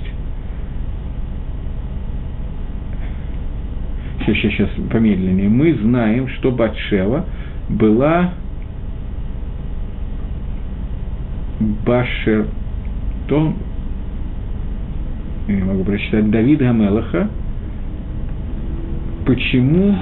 [4.20, 5.50] Сейчас, сейчас, сейчас, помедленнее.
[5.50, 7.26] Мы знаем, что Батшева
[7.70, 8.34] была
[11.86, 12.48] Башер,
[13.28, 13.54] то,
[15.48, 17.30] я не могу прочитать, Давида Амелаха,
[19.26, 19.96] почему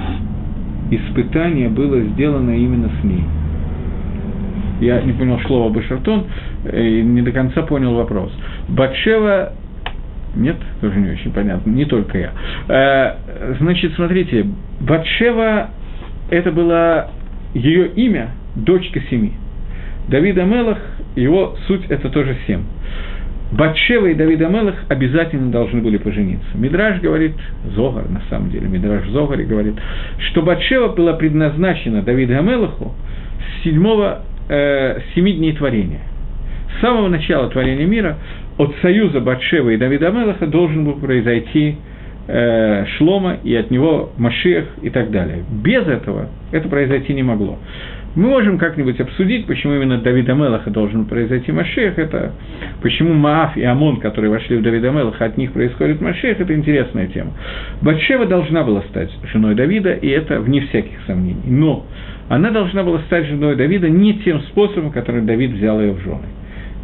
[0.90, 3.24] испытание было сделано именно с ней.
[4.80, 6.26] Я не понял слово Башертон,
[6.72, 8.32] и не до конца понял вопрос.
[8.68, 9.52] Батшева
[10.34, 12.32] нет, тоже не очень понятно, не только я.
[12.68, 14.46] Э, значит, смотрите,
[14.80, 15.70] Батшева–
[16.30, 17.10] это было
[17.54, 19.34] ее имя, дочка семи.
[20.08, 20.78] Давид Амелах,
[21.16, 22.62] его суть– это тоже семь.
[23.52, 26.46] Батшева и Давид Амелах обязательно должны были пожениться.
[26.54, 27.34] Мидраж говорит,
[27.74, 29.74] Зогар на самом деле, Мидраж в Зогаре говорит,
[30.30, 32.94] что Батшева была предназначена Давиду Амелаху
[33.38, 36.00] с седьмого, э, семи дней творения.
[36.76, 38.16] С самого начала творения мира
[38.56, 41.76] от союза Батшева и Давида Амелаха должен был произойти
[42.28, 45.44] э, Шлома, и от него Машех и так далее.
[45.62, 47.58] Без этого это произойти не могло.
[48.14, 52.32] Мы можем как-нибудь обсудить, почему именно Давида Мелаха должен произойти Машех, это
[52.82, 57.06] почему Маав и Амон, которые вошли в Давида Мелаха, от них происходит Машех, это интересная
[57.06, 57.32] тема.
[57.80, 61.40] Батшева должна была стать женой Давида, и это вне всяких сомнений.
[61.46, 61.86] Но
[62.28, 66.26] она должна была стать женой Давида не тем способом, который Давид взял ее в жены.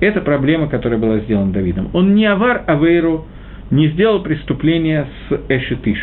[0.01, 1.91] Это проблема, которая была сделана Давидом.
[1.93, 3.27] Он не авар Авейру,
[3.71, 5.99] не сделал преступление с Эшетиш.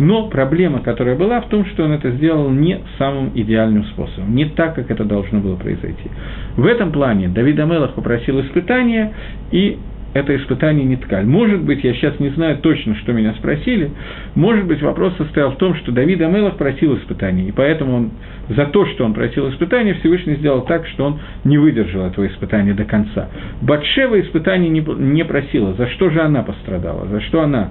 [0.00, 4.46] Но проблема, которая была, в том, что он это сделал не самым идеальным способом, не
[4.46, 6.08] так, как это должно было произойти.
[6.56, 9.12] В этом плане Давид Амелах попросил испытания,
[9.52, 9.78] и
[10.14, 11.26] это испытание не ткаль.
[11.26, 13.90] Может быть, я сейчас не знаю точно, что меня спросили,
[14.34, 18.10] может быть, вопрос состоял в том, что Давид Амелах просил испытаний, и поэтому он
[18.48, 22.72] за то, что он просил испытания, Всевышний сделал так, что он не выдержал этого испытания
[22.72, 23.28] до конца.
[23.60, 27.70] Батшева испытаний не, не просила, за что же она пострадала, за что она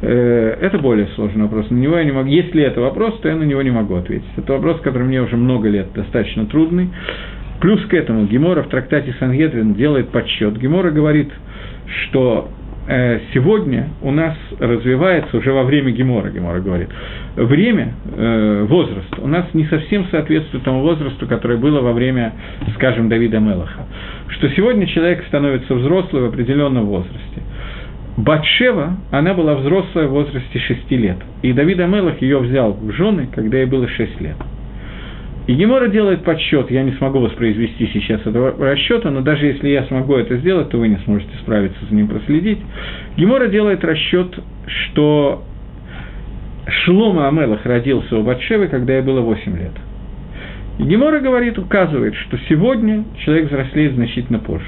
[0.00, 1.70] это более сложный вопрос.
[1.70, 2.28] На него я не могу.
[2.28, 4.28] Если это вопрос, то я на него не могу ответить.
[4.36, 6.90] Это вопрос, который мне уже много лет достаточно трудный.
[7.60, 10.58] Плюс к этому Гемора в трактате Сангедрин делает подсчет.
[10.58, 11.30] Гемора говорит,
[11.86, 12.50] что
[12.86, 16.88] э, сегодня у нас развивается уже во время Гемора, Гемора говорит,
[17.36, 22.32] время, э, возраст у нас не совсем соответствует тому возрасту, которое было во время,
[22.74, 23.86] скажем, Давида Мелаха.
[24.28, 27.42] Что сегодня человек становится взрослым в определенном возрасте.
[28.16, 33.28] Батшева, она была взрослая в возрасте 6 лет, и Давид Амелах ее взял в жены,
[33.32, 34.36] когда ей было 6 лет.
[35.46, 39.84] И Гемора делает подсчет, я не смогу воспроизвести сейчас этого расчета, но даже если я
[39.84, 42.58] смогу это сделать, то вы не сможете справиться с ним, проследить.
[43.16, 45.42] Гемора делает расчет, что
[46.66, 49.72] Шлома Амелах родился у Батшевы, когда ей было 8 лет.
[50.78, 54.64] И Гемора говорит, указывает, что сегодня человек взрослеет значительно позже,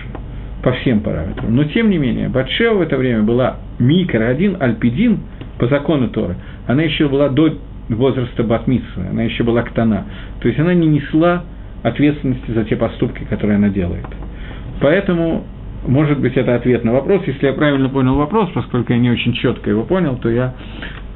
[0.67, 1.55] по всем параметрам.
[1.55, 5.21] Но тем не менее, Батшева в это время была микро один, альпидин,
[5.61, 6.35] по закону Торы,
[6.67, 7.57] она еще была до
[7.89, 10.07] возраста Батмитсвы, она еще была ктана.
[10.41, 11.45] То есть она не несла
[11.85, 14.07] ответственности за те поступки, которые она делает.
[14.81, 15.45] Поэтому,
[15.87, 17.23] может быть, это ответ на вопрос.
[17.29, 20.53] Если я правильно понял вопрос, поскольку я не очень четко его понял, то я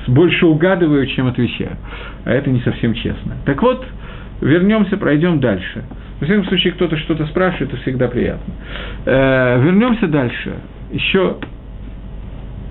[0.06, 1.76] больше угадываю, чем отвечаю.
[2.24, 3.34] А это не совсем честно.
[3.46, 3.84] Так вот,
[4.42, 5.82] вернемся, пройдем дальше.
[6.20, 8.54] В всяком случае, кто-то что-то спрашивает, это всегда приятно.
[9.06, 10.54] Э, вернемся дальше.
[10.92, 11.36] Еще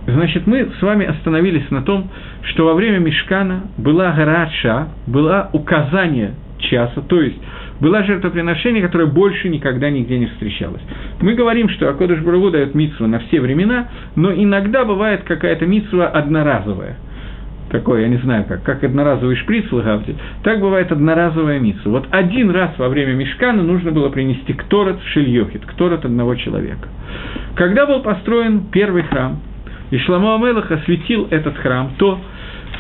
[0.08, 2.10] Значит, мы с вами остановились на том,
[2.44, 7.38] что во время Мешкана была гарача, была указание часа, то есть
[7.80, 10.82] была жертвоприношение, которое больше никогда нигде не встречалось.
[11.22, 16.08] Мы говорим, что Акодыш Барагу дает митсву на все времена, но иногда бывает какая-то митсва
[16.08, 16.98] одноразовая.
[17.70, 21.92] Такое, я не знаю, как, как одноразовый шприц в Лагавте, так бывает одноразовая митсва.
[21.92, 26.88] Вот один раз во время Мешкана нужно было принести кторот шильёхит, кторот одного человека.
[27.56, 29.40] Когда был построен первый храм,
[29.92, 32.20] и Шламу Амелах осветил этот храм, то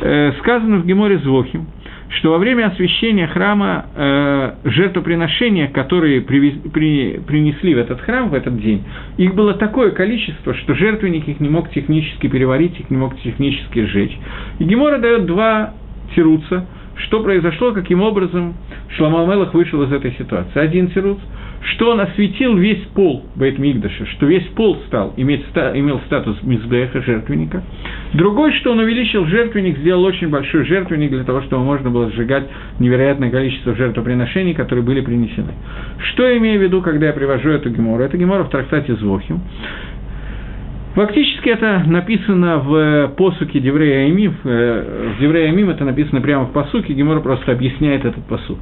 [0.01, 1.67] э, сказано в Геморе Звохим,
[2.17, 8.33] что во время освящения храма э, жертвоприношения, которые привез, при, принесли в этот храм в
[8.33, 8.83] этот день,
[9.17, 13.85] их было такое количество, что жертвенник их не мог технически переварить, их не мог технически
[13.85, 14.17] сжечь.
[14.57, 15.73] И Гемора дает два
[16.15, 18.55] тируца, что произошло, каким образом
[18.97, 20.59] Шламу Амелах вышел из этой ситуации.
[20.59, 21.19] Один тируц,
[21.61, 27.61] что он осветил весь пол Бейтмигдаша, что весь пол стал имел статус Мизбеха, жертвенника.
[28.13, 32.45] Другой, что он увеличил жертвенник, сделал очень большой жертвенник для того, чтобы можно было сжигать
[32.79, 35.53] невероятное количество жертвоприношений, которые были принесены.
[36.11, 38.03] Что я имею в виду, когда я привожу эту гемору?
[38.03, 39.41] Это гемора в трактате Звохим.
[40.95, 46.51] Фактически это написано в посуке Деврея Амим, э, в Деврея Амим это написано прямо в
[46.51, 48.57] посуке, Гемора просто объясняет этот посук.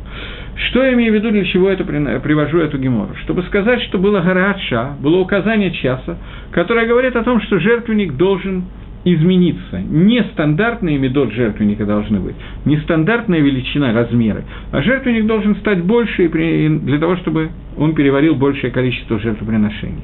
[0.69, 3.15] Что я имею в виду, для чего это привожу эту Гемору?
[3.23, 6.17] Чтобы сказать, что было Гараатша, было указание часа,
[6.51, 8.65] которое говорит о том, что жертвенник должен
[9.05, 9.80] измениться.
[9.80, 17.15] Нестандартные медот жертвенника должны быть, нестандартная величина, размеры, а жертвенник должен стать больше для того,
[17.17, 20.03] чтобы он переварил большее количество жертвоприношений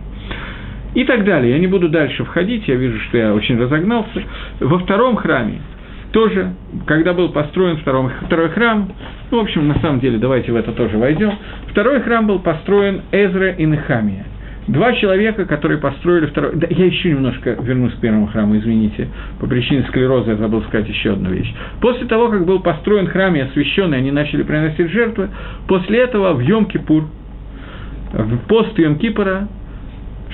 [0.93, 1.53] и так далее.
[1.53, 4.23] Я не буду дальше входить, я вижу, что я очень разогнался.
[4.59, 5.61] Во втором храме
[6.11, 6.53] тоже,
[6.85, 8.89] когда был построен второй, второй храм,
[9.31, 11.33] ну, в общем, на самом деле, давайте в это тоже войдем,
[11.69, 14.25] второй храм был построен Эзра и Нехамия.
[14.67, 16.55] Два человека, которые построили второй...
[16.55, 19.09] Да, я еще немножко вернусь к первому храму, извините.
[19.41, 21.53] По причине склероза я забыл сказать еще одну вещь.
[21.81, 25.29] После того, как был построен храм и освященный, они начали приносить жертвы,
[25.67, 27.03] после этого в Йом-Кипур,
[28.13, 29.47] в пост Йом-Кипора,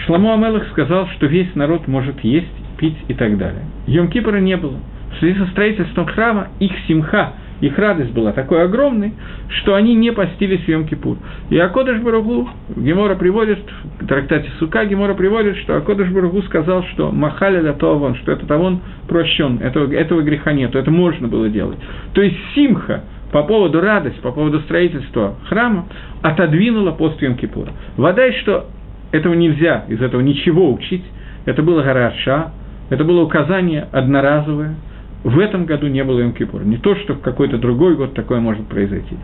[0.05, 2.47] Шламу Амелах сказал, что весь народ может есть,
[2.77, 3.63] пить и так далее.
[3.87, 4.77] Йом-Кипра не было.
[5.13, 9.13] В связи со строительством храма их симха, их радость была такой огромной,
[9.49, 11.17] что они не постились в Йом-Кипур.
[11.49, 13.59] И Акодыш Баругу, Гемора приводит,
[13.99, 18.79] в трактате Сука Гемора приводит, что Акодыш Баругу сказал, что Махаля Датован, что этот Авон
[19.07, 21.79] прощен, этого, этого греха нету, это можно было делать.
[22.13, 25.87] То есть Симха, по поводу радости, по поводу строительства храма,
[26.21, 27.71] отодвинула пост Йом-Кипура.
[27.97, 28.67] Вода, что
[29.11, 31.03] этого нельзя, из этого ничего учить.
[31.45, 32.51] Это было Гараша,
[32.89, 34.75] это было указание одноразовое.
[35.23, 36.63] В этом году не было Йом-Кипур.
[36.63, 39.17] Не то, что в какой-то другой год такое может произойти.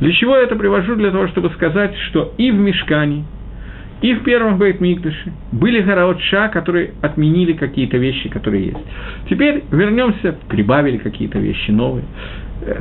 [0.00, 0.96] Для чего я это привожу?
[0.96, 3.24] Для того, чтобы сказать, что и в Мешкане,
[4.02, 8.84] и в первом бейт Мигдыше были Гараот-Ша, которые отменили какие-то вещи, которые есть.
[9.30, 12.04] Теперь вернемся, прибавили какие-то вещи новые.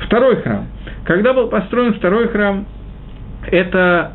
[0.02, 0.66] Второй храм.
[1.06, 2.66] Когда был построен второй храм,
[3.50, 4.14] это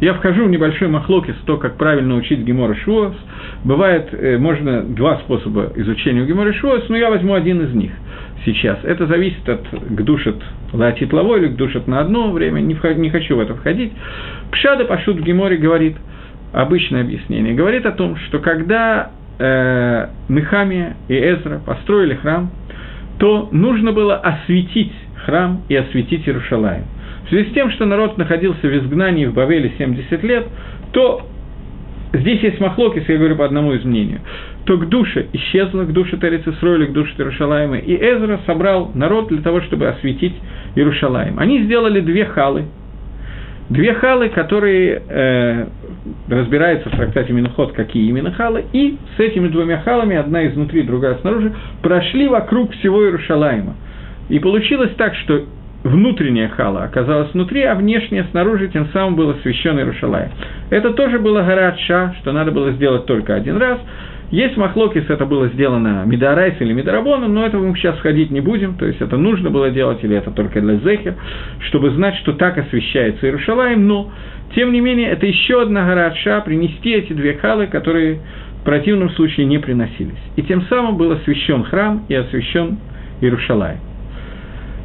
[0.00, 3.14] я вхожу в небольшой махлокис, то, как правильно учить Гемора Шуос.
[3.64, 7.92] Бывает, э, можно два способа изучения Гемора Шуос, но я возьму один из них
[8.44, 8.78] сейчас.
[8.82, 10.36] Это зависит от гдушет
[10.72, 13.92] латит лавой или гдушет на одно время, не, вход, не хочу в это входить.
[14.52, 15.96] Пшада Пашут в Геморе говорит,
[16.52, 22.50] обычное объяснение, говорит о том, что когда э, Нехамия и Эзра построили храм,
[23.18, 24.92] то нужно было осветить
[25.24, 26.84] храм и осветить Иерушалаем.
[27.26, 30.46] В связи с тем, что народ находился в изгнании в Бавеле 70 лет,
[30.92, 31.26] то
[32.12, 34.18] здесь есть махлокис, я говорю по одному из мнений,
[34.64, 39.42] то к душе исчезла, к душе Терецисроиля, к душе Иерушалаема, и Эзра собрал народ для
[39.42, 40.34] того, чтобы осветить
[40.76, 41.40] Иерушалаем.
[41.40, 42.66] Они сделали две халы,
[43.70, 45.66] две халы, которые э,
[46.28, 51.16] разбираются в трактате Минуход, какие именно халы, и с этими двумя халами, одна изнутри, другая
[51.22, 51.52] снаружи,
[51.82, 53.74] прошли вокруг всего Иерушалайма.
[54.28, 55.44] И получилось так, что
[55.86, 60.28] внутренняя хала оказалась внутри, а внешняя снаружи, тем самым был освящен Иерушалай.
[60.70, 63.78] Это тоже было гора Ша, что надо было сделать только один раз.
[64.30, 68.74] Есть махлокис, это было сделано Мидарайс или Мидарабоном, но этого мы сейчас ходить не будем,
[68.74, 71.14] то есть это нужно было делать, или это только для Зехер,
[71.68, 74.10] чтобы знать, что так освещается Иерушалаем, но,
[74.56, 78.18] тем не менее, это еще одна гора Ша, принести эти две халы, которые
[78.60, 80.18] в противном случае не приносились.
[80.34, 82.78] И тем самым был освящен храм и освящен
[83.20, 83.78] Иерушалаем.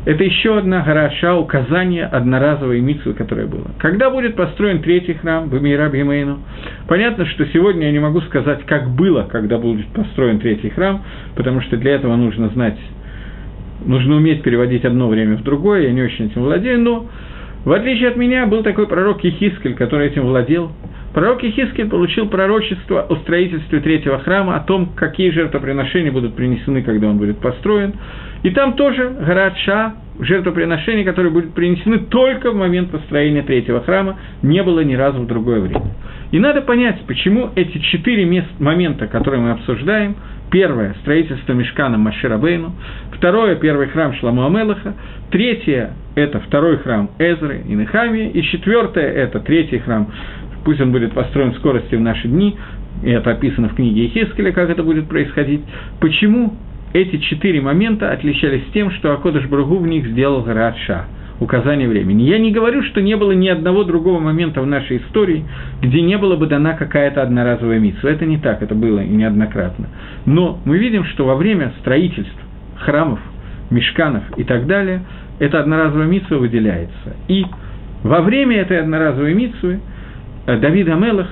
[0.04, 3.68] Это еще одна гораша, указание одноразовой митсвы, которая была.
[3.78, 6.39] Когда будет построен третий храм, Бамира Бимейну,
[6.88, 11.04] понятно, что сегодня я не могу сказать, как было, когда будет построен третий храм,
[11.36, 12.78] потому что для этого нужно знать,
[13.86, 17.08] нужно уметь переводить одно время в другое, я не очень этим владею, но
[17.64, 20.72] в отличие от меня был такой пророк Ехискель, который этим владел.
[21.14, 27.08] Пророк Ехискель получил пророчество о строительстве третьего храма, о том, какие жертвоприношения будут принесены, когда
[27.10, 27.93] он будет построен.
[28.44, 34.18] И там тоже гора Ша, жертвоприношения, которые будут принесены только в момент построения третьего храма,
[34.42, 35.94] не было ни разу в другое время.
[36.32, 40.16] И надо понять, почему эти четыре мест, момента, которые мы обсуждаем,
[40.50, 42.74] первое– строительство Мешкана Маширабейну,
[43.14, 44.94] второе– первый храм Шламу Амелаха,
[45.30, 50.12] третье– это второй храм Эзры и Нехамии, и четвертое– это третий храм,
[50.64, 52.58] пусть он будет построен в скорости в наши дни,
[53.04, 55.62] и это описано в книге Ехискеля, как это будет происходить.
[56.00, 56.54] Почему
[56.94, 61.06] эти четыре момента отличались тем, что Акодыш Бругу в них сделал Радша,
[61.39, 62.24] указание времени.
[62.24, 65.44] Я не говорю, что не было ни одного другого момента в нашей истории,
[65.82, 68.10] где не было бы дана какая-то одноразовая митсва.
[68.10, 69.88] Это не так, это было и неоднократно.
[70.26, 72.38] Но мы видим, что во время строительств
[72.78, 73.20] храмов,
[73.70, 75.02] мешканов и так далее,
[75.39, 77.16] эта одноразовая митсва выделяется.
[77.28, 77.44] И
[78.04, 79.80] во время этой одноразовой митсвы
[80.46, 81.28] э, Давид Амелах,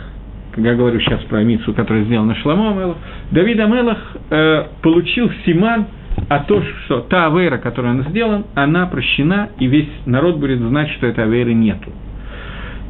[0.57, 2.97] я говорю сейчас про Мицу, которая сделана Шламо Амелах,
[3.31, 3.97] Давид Амелах
[4.29, 5.87] э, получил Симан,
[6.27, 10.89] а то, что та авейра, которая он сделан, она прощена, и весь народ будет знать,
[10.91, 11.91] что этой авейры нету.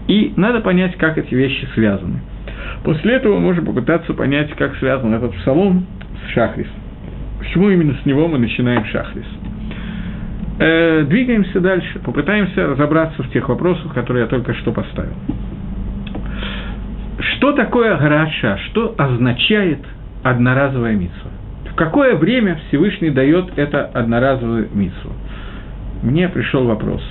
[0.07, 2.21] И надо понять, как эти вещи связаны.
[2.83, 5.85] После этого можем попытаться понять, как связан этот псалом
[6.25, 6.67] с Шахрис.
[7.39, 9.27] Почему именно с него мы начинаем Шахрис?
[10.59, 15.13] Э, двигаемся дальше, попытаемся разобраться в тех вопросах, которые я только что поставил.
[17.19, 18.57] Что такое Граша?
[18.69, 19.79] Что означает
[20.23, 21.31] одноразовая митсва?
[21.71, 25.11] В какое время Всевышний дает это одноразовую митсву?
[26.01, 27.01] Мне пришел вопрос.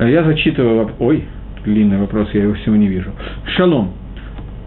[0.00, 0.90] Я зачитываю...
[0.98, 1.24] Ой,
[1.64, 3.10] длинный вопрос, я его всего не вижу.
[3.56, 3.92] Шалом.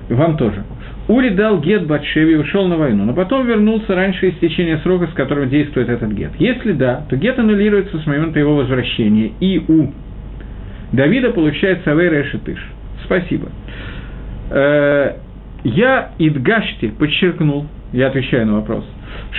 [0.10, 0.64] Вам тоже.
[1.08, 5.14] Ури дал гет Батшеви и ушел на войну, но потом вернулся раньше истечения срока, с
[5.14, 6.32] которым действует этот гет.
[6.38, 9.92] Если да, то гет аннулируется с момента его возвращения, и у
[10.92, 12.60] Давида получается Авейра Эшетыш.
[13.06, 13.50] Спасибо.
[14.50, 15.14] Э,
[15.64, 18.84] я Идгашти подчеркнул, я отвечаю на вопрос,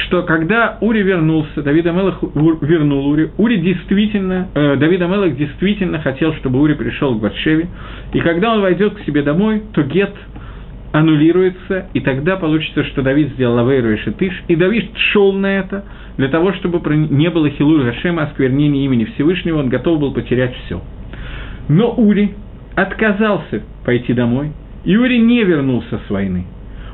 [0.04, 6.34] что когда Ури вернулся, Давид Амелах вернул Ури, Ури действительно, э, Давид Амелах действительно хотел,
[6.34, 7.68] чтобы Ури пришел к Батшеве,
[8.12, 10.14] и когда он войдет к себе домой, то Гет–
[10.92, 15.84] аннулируется, и тогда получится, что Давид сделал Авейру и Шитыш, и Давид шел на это,
[16.18, 20.82] для того, чтобы не было Хилуль Гашема, осквернения имени Всевышнего, он готов был потерять все.
[21.68, 22.34] Но Ури
[22.74, 24.52] отказался пойти домой,
[24.84, 26.46] и Ури не вернулся с войны.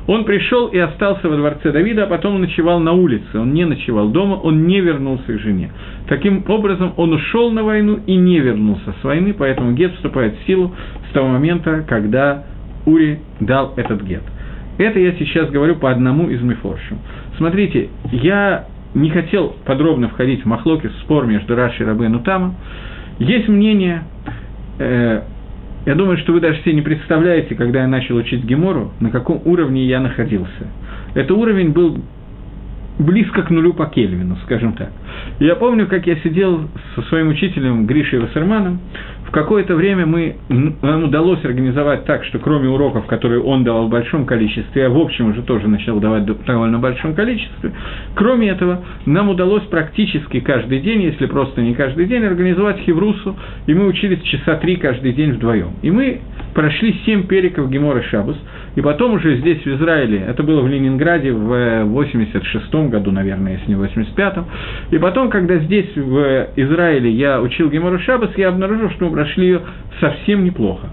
[0.07, 3.37] Он пришел и остался во дворце Давида, а потом ночевал на улице.
[3.37, 5.71] Он не ночевал дома, он не вернулся к жене.
[6.07, 10.47] Таким образом, он ушел на войну и не вернулся с войны, поэтому Гет вступает в
[10.47, 10.73] силу
[11.09, 12.45] с того момента, когда
[12.87, 14.23] Ури дал этот гет.
[14.79, 16.97] Это я сейчас говорю по одному из мифоршим.
[17.37, 18.65] Смотрите, я
[18.95, 22.55] не хотел подробно входить в махлоки, в спор между Раши и Рабену Тама.
[23.19, 24.03] Есть мнение,
[24.79, 25.21] э,
[25.85, 29.41] я думаю, что вы даже себе не представляете, когда я начал учить Гемору, на каком
[29.45, 30.67] уровне я находился.
[31.13, 31.99] Это уровень был
[32.99, 34.91] близко к нулю по Кельвину, скажем так.
[35.39, 38.79] Я помню, как я сидел со своим учителем Гришей Вассерманом,
[39.25, 43.89] в какое-то время мы, нам удалось организовать так, что кроме уроков, которые он давал в
[43.89, 47.71] большом количестве, я в общем уже тоже начал давать в довольно большом количестве,
[48.15, 53.35] кроме этого, нам удалось практически каждый день, если просто не каждый день, организовать хеврусу,
[53.67, 55.73] и мы учились часа три каждый день вдвоем.
[55.83, 56.21] И мы
[56.53, 58.37] прошли семь периков Гемора Шабус,
[58.75, 63.69] и потом уже здесь, в Израиле, это было в Ленинграде в 86 году, наверное, если
[63.69, 64.45] не в 85-м,
[64.91, 69.47] и потом, когда здесь, в Израиле, я учил Гемора Шабус, я обнаружил, что мы прошли
[69.47, 69.61] ее
[69.99, 70.87] совсем неплохо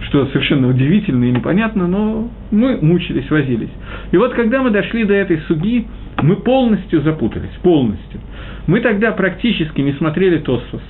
[0.00, 3.70] что совершенно удивительно и непонятно, но мы мучились, возились.
[4.12, 5.86] И вот когда мы дошли до этой суги,
[6.22, 8.20] мы полностью запутались, полностью.
[8.66, 10.82] Мы тогда практически не смотрели Тосфос,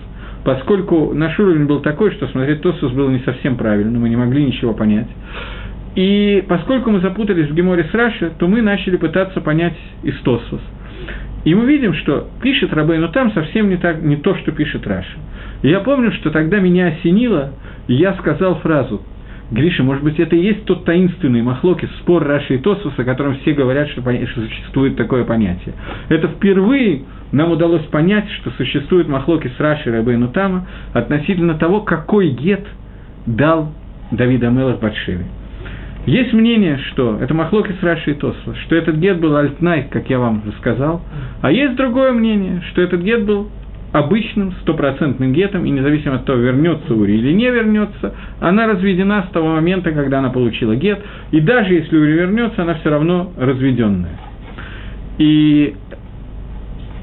[0.49, 4.47] поскольку наш уровень был такой, что смотреть Тосфос было не совсем правильно, мы не могли
[4.47, 5.07] ничего понять.
[5.95, 9.75] И поскольку мы запутались в Геморе с Раши, то мы начали пытаться понять
[10.05, 10.63] Истосфос.
[11.45, 14.87] И мы видим, что пишет Рабей, но там совсем не, так, не то, что пишет
[14.87, 15.19] Раша.
[15.61, 17.53] И я помню, что тогда меня осенило,
[17.87, 19.03] и я сказал фразу,
[19.51, 23.37] Гриша, может быть, это и есть тот таинственный махлоки, спор Раши и Тосуса, о котором
[23.39, 25.75] все говорят, что, что существует такое понятие.
[26.11, 32.31] Это впервые нам удалось понять, что существует махлоки с Раши Рабейну Тама относительно того, какой
[32.31, 32.67] гет
[33.27, 33.73] дал
[34.11, 35.25] Давид Амелах Батшеве.
[36.07, 40.09] Есть мнение, что это Махлоки с Раши и Тосла, что этот гет был альтнай, как
[40.09, 41.03] я вам рассказал,
[41.43, 43.51] а есть другое мнение, что этот гет был
[43.93, 49.33] обычным, стопроцентным гетом, и независимо от того, вернется Ури или не вернется, она разведена с
[49.33, 54.19] того момента, когда она получила гет, и даже если Ури вернется, она все равно разведенная.
[55.19, 55.75] И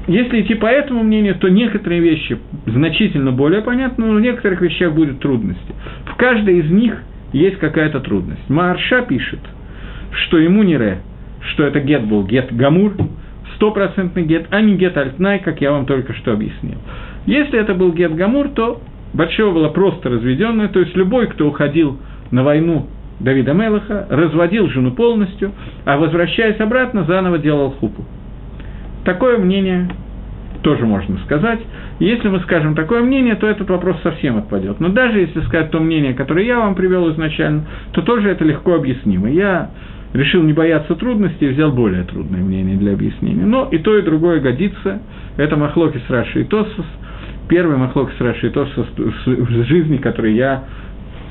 [0.06, 4.94] если идти по этому мнению, то некоторые вещи значительно более понятны, но в некоторых вещах
[4.94, 5.74] будут трудности.
[6.06, 8.48] В каждой из них– есть какая-то трудность.
[8.48, 9.40] Марша пишет,
[10.10, 10.98] что ему не ре,
[11.52, 12.94] что это гет был гет гамур,
[13.56, 16.78] стопроцентный гет, а не гет альтнай, как я вам только что объяснил.
[17.26, 18.80] Если это был гет гамур, то
[19.12, 21.98] Батшева была просто разведенная, то есть любой, кто уходил
[22.30, 22.86] на войну
[23.20, 25.52] Давида Мелаха, разводил жену полностью,
[25.84, 28.04] а возвращаясь обратно, заново делал хупу.
[29.04, 29.88] Такое мнение
[30.62, 31.60] тоже можно сказать.
[31.98, 34.80] Если мы скажем такое мнение, то этот вопрос совсем отпадет.
[34.80, 38.74] Но даже если сказать то мнение, которое я вам привел изначально, то тоже это легко
[38.74, 39.30] объяснимо.
[39.30, 39.70] Я
[40.16, 43.44] решил не бояться трудностей и взял более трудное мнение для объяснения.
[43.44, 45.00] Но и то, и другое годится.
[45.36, 46.86] Это Махлоки с Раши и Тосос.
[47.48, 50.64] Первый Махлоки с Раши и Тосос в жизни, который я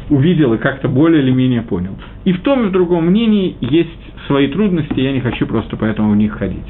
[0.09, 1.97] увидел и как-то более или менее понял.
[2.25, 3.89] И в том и в другом мнении есть
[4.27, 6.65] свои трудности, я не хочу просто поэтому в них ходить.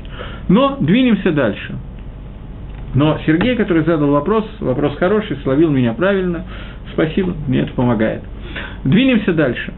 [0.48, 1.76] Но двинемся дальше.
[2.94, 6.46] Но Сергей, который задал вопрос, вопрос хороший, словил меня правильно,
[6.94, 8.22] спасибо, мне это помогает.
[8.86, 9.74] Двинемся дальше.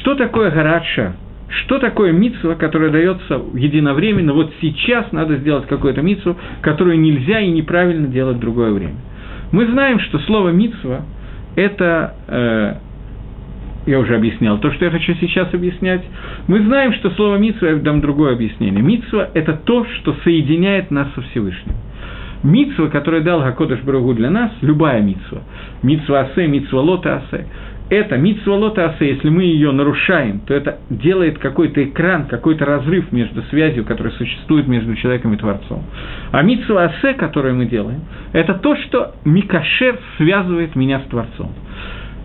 [0.00, 1.14] Что такое гараша?
[1.48, 4.32] Что такое митсва, которая дается единовременно?
[4.32, 8.96] Вот сейчас надо сделать какую-то митсву, которую нельзя и неправильно делать в другое время.
[9.52, 11.02] Мы знаем, что слово митсва–
[11.56, 12.74] это э,
[13.86, 16.02] я уже объяснял, то, что я хочу сейчас объяснять.
[16.48, 18.82] Мы знаем, что слово «митсва» я дам другое объяснение.
[18.82, 21.76] «Митсва»– это то, что соединяет нас со Всевышним.
[22.42, 25.42] Митсва, которую дал Гакодыш Баругу для нас, любая митсва,
[25.82, 27.46] митсва асе, митсва лота асе,
[27.88, 33.12] это митсва лота асе, если мы ее нарушаем, то это делает какой-то экран, какой-то разрыв
[33.12, 35.84] между связью, которая существует между человеком и Творцом.
[36.32, 38.00] А митсва асе, которую мы делаем,
[38.32, 41.52] это то, что микашер связывает меня с Творцом.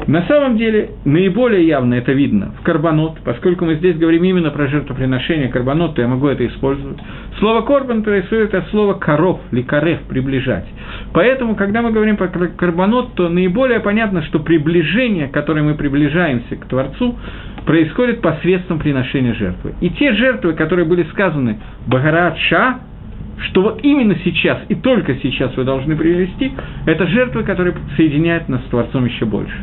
[0.08, 4.68] На самом деле, наиболее явно это видно в карбонот, поскольку мы здесь говорим именно про
[4.68, 6.98] жертвоприношение карбонот, то я могу это использовать.
[7.40, 10.66] Слово «корбан» происходит от слова «коров» или «карев»– «приближать».
[11.14, 16.66] Поэтому, когда мы говорим про карбонот, то наиболее понятно, что приближение, которое мы приближаемся к
[16.66, 17.18] Творцу,
[17.66, 19.76] происходит посредством приношения жертвы.
[19.82, 22.80] И те жертвы, которые были сказаны «багарат ша»,
[23.40, 26.52] что вот именно сейчас и только сейчас вы должны привести,
[26.86, 29.58] это жертвы, которые соединяют нас с Творцом еще больше.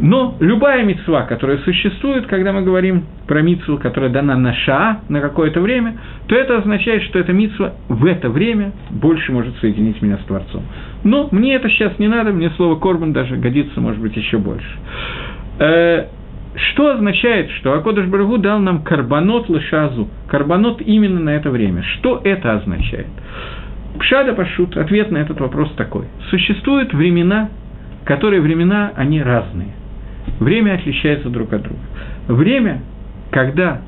[0.00, 5.20] Но любая мецва, которая существует, когда мы говорим про мицву, которая дана на ша на
[5.20, 5.96] какое-то время,
[6.28, 10.62] то это означает, что эта мицва в это время больше может соединить меня с Творцом.
[11.02, 14.68] Но мне это сейчас не надо, мне слово «корбан» даже годится, может быть, еще больше.
[16.58, 21.82] Что означает, что Акодыш Барагу дал нам карбонот лышазу, карбонот именно на это время?
[21.82, 23.06] Что это означает?
[23.98, 26.06] Пшада Пашут, ответ на этот вопрос такой.
[26.30, 27.50] Существуют времена,
[28.04, 29.72] которые времена, они разные.
[30.40, 31.80] Время отличается друг от друга.
[32.26, 32.82] Время,
[33.30, 33.80] когда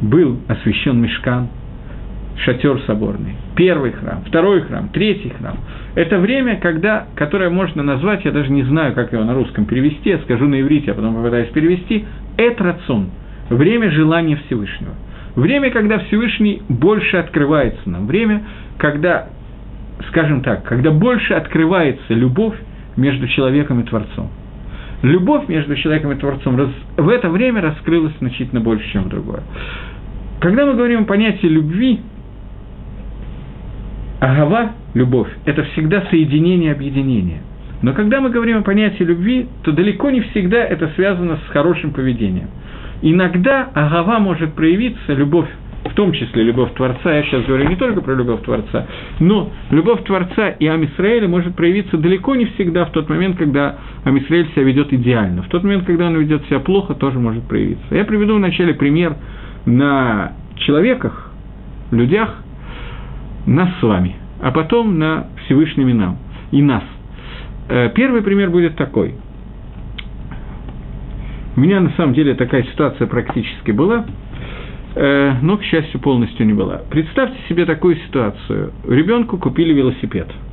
[0.00, 1.48] был освящен Мешкан,
[2.38, 5.56] шатер соборный, первый храм, второй храм, третий храм.
[5.94, 10.10] Это время, когда, которое можно назвать, я даже не знаю, как его на русском перевести,
[10.10, 12.04] я скажу на иврите, а потом попытаюсь перевести,
[12.36, 13.10] этрацон,
[13.50, 14.94] время желания Всевышнего.
[15.36, 18.06] Время, когда Всевышний больше открывается нам.
[18.06, 18.42] Время,
[18.78, 19.28] когда,
[20.08, 22.56] скажем так, когда больше открывается любовь
[22.96, 24.30] между человеком и Творцом.
[25.02, 26.56] Любовь между человеком и Творцом
[26.96, 29.42] в это время раскрылась значительно больше, чем в другое.
[30.40, 32.00] Когда мы говорим о понятии любви,
[34.24, 37.42] Агава, любовь, это всегда соединение, объединение.
[37.82, 41.92] Но когда мы говорим о понятии любви, то далеко не всегда это связано с хорошим
[41.92, 42.48] поведением.
[43.02, 45.48] Иногда агава может проявиться, любовь,
[45.84, 48.86] в том числе любовь Творца, я сейчас говорю не только про любовь Творца,
[49.20, 54.48] но любовь Творца и Амисраэля может проявиться далеко не всегда в тот момент, когда Амисраэль
[54.52, 55.42] себя ведет идеально.
[55.42, 57.94] В тот момент, когда он ведет себя плохо, тоже может проявиться.
[57.94, 59.16] Я приведу вначале пример
[59.66, 61.30] на человеках,
[61.90, 62.43] людях,
[63.46, 66.18] нас с вами, а потом на Всевышними нам
[66.50, 66.82] и нас.
[67.68, 69.14] Э, первый пример будет такой.
[71.56, 74.04] У меня на самом деле такая ситуация практически была,
[74.96, 76.82] э, но, к счастью, полностью не была.
[76.90, 78.72] Представьте себе такую ситуацию.
[78.88, 80.28] Ребенку купили велосипед–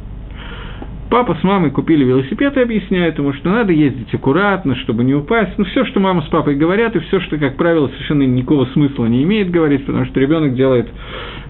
[1.11, 5.51] Папа с мамой купили велосипед и объясняют ему, что надо ездить аккуратно, чтобы не упасть.
[5.57, 9.07] Ну, все, что мама с папой говорят, и все, что, как правило, совершенно никакого смысла
[9.07, 10.87] не имеет говорить, потому что ребенок делает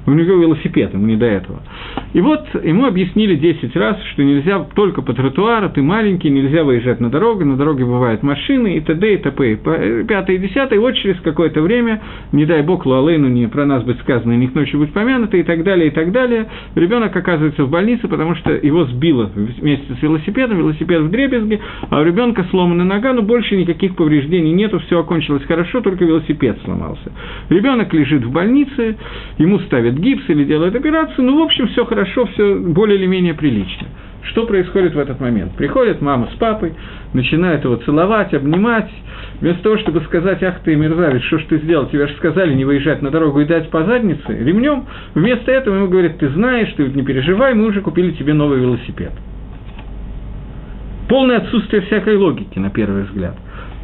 [0.08, 1.62] у него велосипед, ему не до этого.
[2.14, 7.00] И вот ему объяснили 10 раз, что нельзя только по тротуару, ты маленький, нельзя выезжать
[7.00, 9.14] на дорогу, на дороге бывают машины и т.д.
[9.14, 9.60] и т.п.
[9.64, 12.02] Э, пятое и десятое, вот через какое-то время,
[12.32, 15.64] не дай бог, Луалейну не про нас быть сказано, ни ночью быть помянуто, и так
[15.64, 19.30] далее, и так далее, ребенок оказывается в больнице, потому что его сбило
[19.60, 24.52] вместе с велосипедом, велосипед в дребезге, а у ребенка сломана нога, но больше никаких повреждений
[24.52, 27.12] нету, все окончилось хорошо, только велосипед сломался.
[27.50, 28.98] Ребенок лежит в больнице,
[29.38, 33.34] ему ставят гипс или делают операцию, ну, в общем, все хорошо, все более или менее
[33.34, 33.88] прилично.
[34.24, 35.56] Что происходит в этот момент?
[35.56, 36.74] Приходит мама с папой,
[37.14, 38.90] начинает его целовать, обнимать.
[39.40, 42.64] Вместо того, чтобы сказать, ах ты, мерзавец, что ж ты сделал, тебе же сказали не
[42.64, 44.86] выезжать на дорогу и дать по заднице ремнем,
[45.16, 49.12] вместо этого ему говорят, ты знаешь, ты не переживай, мы уже купили тебе новый велосипед.
[51.12, 53.36] Полное отсутствие всякой логики, на первый взгляд.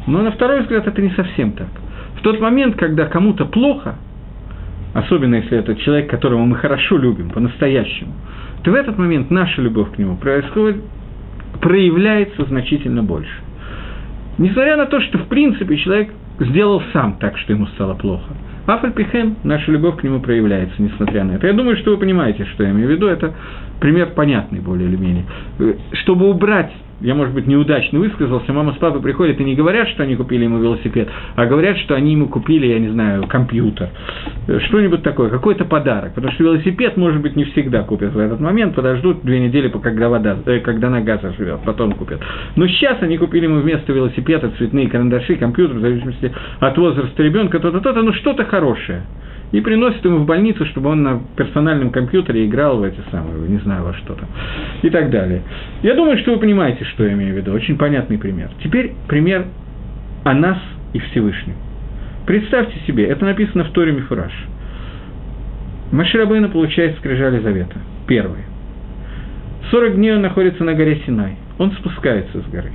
[0.06, 1.68] Но на второй взгляд это не совсем так.
[2.16, 3.96] В тот момент, когда кому-то плохо–
[4.94, 8.12] особенно если это человек, которого мы хорошо любим, по-настоящему,
[8.62, 10.82] то в этот момент наша любовь к нему происходит,
[11.60, 13.42] проявляется значительно больше.
[14.38, 18.32] Несмотря на то, что в принципе человек сделал сам так, что ему стало плохо.
[18.68, 21.46] Афальпихен, наша любовь к нему проявляется, несмотря на это.
[21.46, 23.06] Я думаю, что вы понимаете, что я имею в виду.
[23.06, 23.34] Это
[23.80, 25.24] пример понятный более или менее.
[25.92, 30.02] Чтобы убрать я, может быть, неудачно высказался, мама с папой приходят и не говорят, что
[30.02, 33.90] они купили ему велосипед, а говорят, что они ему купили, я не знаю, компьютер,
[34.66, 38.74] что-нибудь такое, какой-то подарок, потому что велосипед, может быть, не всегда купят в этот момент,
[38.74, 42.20] подождут две недели, когда, вода, э, когда нога заживет, потом купят.
[42.56, 47.60] Но сейчас они купили ему вместо велосипеда цветные карандаши, компьютер, в зависимости от возраста ребенка,
[47.60, 49.02] то-то, то-то, ну что-то хорошее
[49.52, 53.58] и приносит ему в больницу, чтобы он на персональном компьютере играл в эти самые, не
[53.58, 54.24] знаю во что то
[54.82, 55.42] и так далее.
[55.82, 57.52] Я думаю, что вы понимаете, что я имею в виду.
[57.52, 58.50] Очень понятный пример.
[58.62, 59.46] Теперь пример
[60.24, 60.58] о нас
[60.92, 61.54] и Всевышнем.
[62.26, 64.32] Представьте себе, это написано в Торе Мифураж.
[65.92, 67.76] Маширабейна получает скрижали завета.
[68.06, 68.40] Первый.
[69.70, 71.36] 40 дней он находится на горе Синай.
[71.58, 72.70] Он спускается с горы,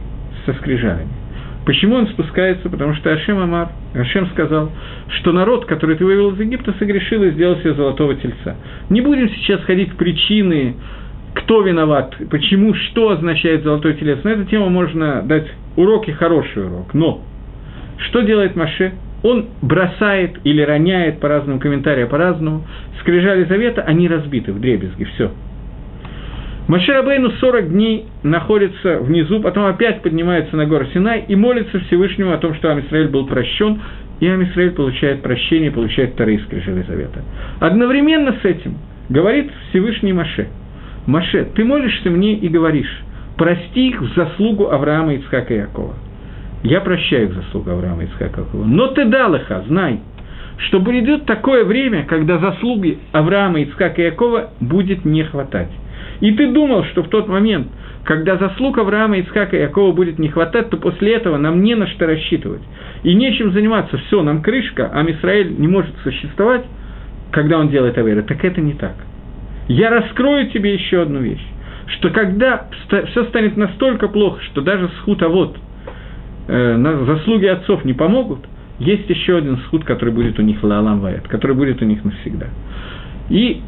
[0.45, 1.22] со скрижалями.
[1.65, 2.69] Почему он спускается?
[2.69, 4.71] Потому что Ашем Амар, Ашем сказал,
[5.07, 8.55] что народ, который ты вывел из Египта, согрешил и сделал себе золотого тельца.
[8.89, 10.75] Не будем сейчас ходить в причины,
[11.35, 14.23] кто виноват, почему, что означает золотой телец.
[14.23, 16.93] На эту тему можно дать урок и хороший урок.
[16.93, 17.21] Но
[17.97, 18.93] что делает Маше?
[19.23, 22.65] Он бросает или роняет по разным комментариям, по-разному.
[22.99, 25.31] Скрижали завета, они разбиты в дребезги, все.
[26.67, 32.37] Маширабейну 40 дней находится внизу, потом опять поднимается на гору Синай и молится Всевышнему о
[32.37, 33.81] том, что Амисраэль был прощен,
[34.21, 37.21] и Амисраэль получает прощение, получает вторые скрижали завета.
[37.59, 38.77] Одновременно с этим
[39.09, 40.47] говорит Всевышний Маше,
[41.05, 43.01] Маше, ты молишься мне и говоришь,
[43.37, 45.95] прости их в заслугу Авраама, Ицхака и Якова.
[46.63, 48.63] Я прощаю их заслугу Авраама, Ицхака и Якова.
[48.63, 49.99] Но ты дал их, а знай,
[50.59, 55.67] что придет такое время, когда заслуги Авраама, Ицхака и Якова будет не хватать.
[56.21, 57.67] И ты думал, что в тот момент,
[58.03, 61.87] когда заслуг Авраама, Ицхака и Якова будет не хватать, то после этого нам не на
[61.87, 62.61] что рассчитывать.
[63.03, 66.65] И нечем заниматься, все, нам крышка, а Мисраэль не может существовать,
[67.31, 68.21] когда он делает Авера.
[68.21, 68.95] Так это не так.
[69.67, 71.45] Я раскрою тебе еще одну вещь,
[71.87, 75.57] что когда все станет настолько плохо, что даже схуд вот
[76.47, 78.39] э, заслуги отцов не помогут,
[78.79, 82.47] есть еще один схуд, который будет у них лалам ваят, который будет у них навсегда.
[83.29, 83.61] И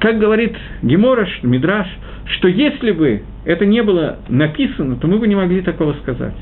[0.00, 1.86] как говорит Гемораш, Мидраш,
[2.26, 6.34] что если бы это не было написано, то мы бы не могли такого сказать.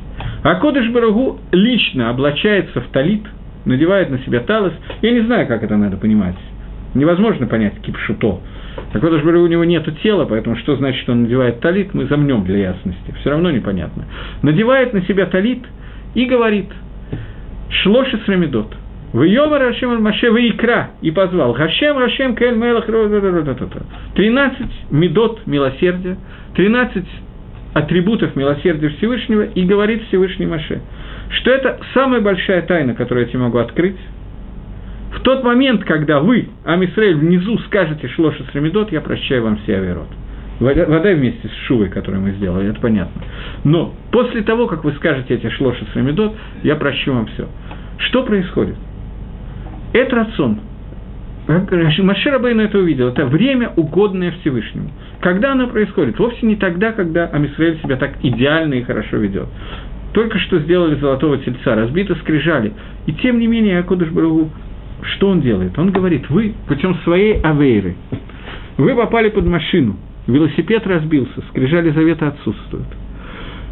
[0.42, 3.22] А Кодыш Барагу лично облачается в талит,
[3.64, 4.72] надевает на себя талос.
[5.02, 6.36] Я не знаю, как это надо понимать.
[6.94, 8.40] Невозможно понять кипшуто.
[8.92, 12.58] Кодыш Барагу у него нет тела, поэтому что значит, он надевает талит, мы замнем для
[12.58, 13.14] ясности.
[13.20, 14.04] Все равно непонятно.
[14.42, 15.64] Надевает на себя талит
[16.14, 16.66] и говорит
[17.70, 18.74] «Шлоши срамидот».
[19.12, 22.86] В Йовар Рашем Маше Ваикра и позвал Хашем Рашем Кель Мелах
[24.14, 26.16] Тринадцать медот милосердия,
[26.54, 27.08] тринадцать
[27.74, 30.80] атрибутов милосердия Всевышнего, и говорит Всевышний Маше,
[31.30, 33.96] что это самая большая тайна, которую я тебе могу открыть.
[35.12, 40.08] В тот момент, когда вы, Амисраэль, внизу скажете Шлоша Срамидот, я прощаю вам все Аверот.
[40.60, 43.22] Вода вместе с Шувой, которую мы сделали, это понятно.
[43.64, 47.48] Но после того, как вы скажете эти Шлоша Срамидот, я прощу вам все.
[47.98, 48.76] Что происходит?
[49.92, 50.60] Это рацион.
[51.48, 53.08] Машир Абейну это увидел.
[53.08, 54.90] Это время, угодное Всевышнему.
[55.20, 56.18] Когда оно происходит?
[56.18, 59.48] Вовсе не тогда, когда Амисраэль себя так идеально и хорошо ведет.
[60.12, 62.72] Только что сделали золотого тельца, разбито скрижали.
[63.06, 64.50] И тем не менее, Акудыш Барагу,
[65.02, 65.78] что он делает?
[65.78, 67.96] Он говорит, вы путем своей авейры,
[68.76, 72.86] вы попали под машину, велосипед разбился, скрижали завета отсутствуют.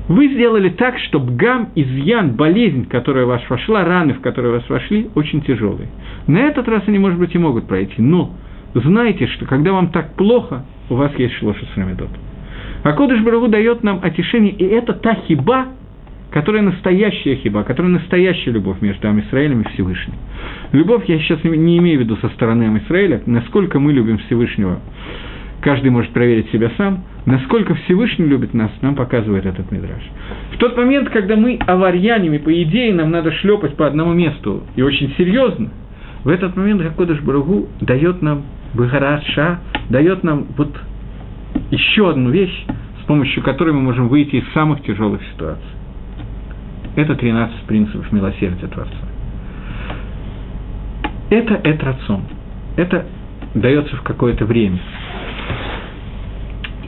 [0.09, 4.69] Вы сделали так, чтобы гам, изъян, болезнь, которая в вас вошла, раны, в которые вас
[4.69, 5.89] вошли, очень тяжелые.
[6.27, 8.33] На этот раз они, может быть, и могут пройти, но
[8.75, 12.09] знайте, что когда вам так плохо, у вас есть шлоша с рамедот.
[12.85, 15.67] А Кодыш Барагу дает нам отешение, и это та хиба,
[16.31, 20.15] которая настоящая хиба, которая настоящая любовь между Амисраэлем и Всевышним.
[20.73, 24.81] Любовь я сейчас не имею в виду со стороны Амисраэля, насколько мы любим Всевышнего
[25.61, 30.03] каждый может проверить себя сам, насколько Всевышний любит нас, нам показывает этот мидраж.
[30.55, 34.83] В тот момент, когда мы аварьянами, по идее, нам надо шлепать по одному месту, и
[34.83, 35.71] очень серьезно,
[36.25, 39.61] в этот момент Гакодыш Баругу дает нам Бхараша,
[39.91, 40.75] дает нам вот
[41.71, 42.65] еще одну вещь,
[43.03, 45.65] с помощью которой мы можем выйти из самых тяжелых ситуаций.
[46.97, 48.93] Это 13 принципов милосердия Творца.
[51.31, 52.23] Это этрацон.
[52.77, 53.07] Это
[53.55, 54.79] дается в какое-то время.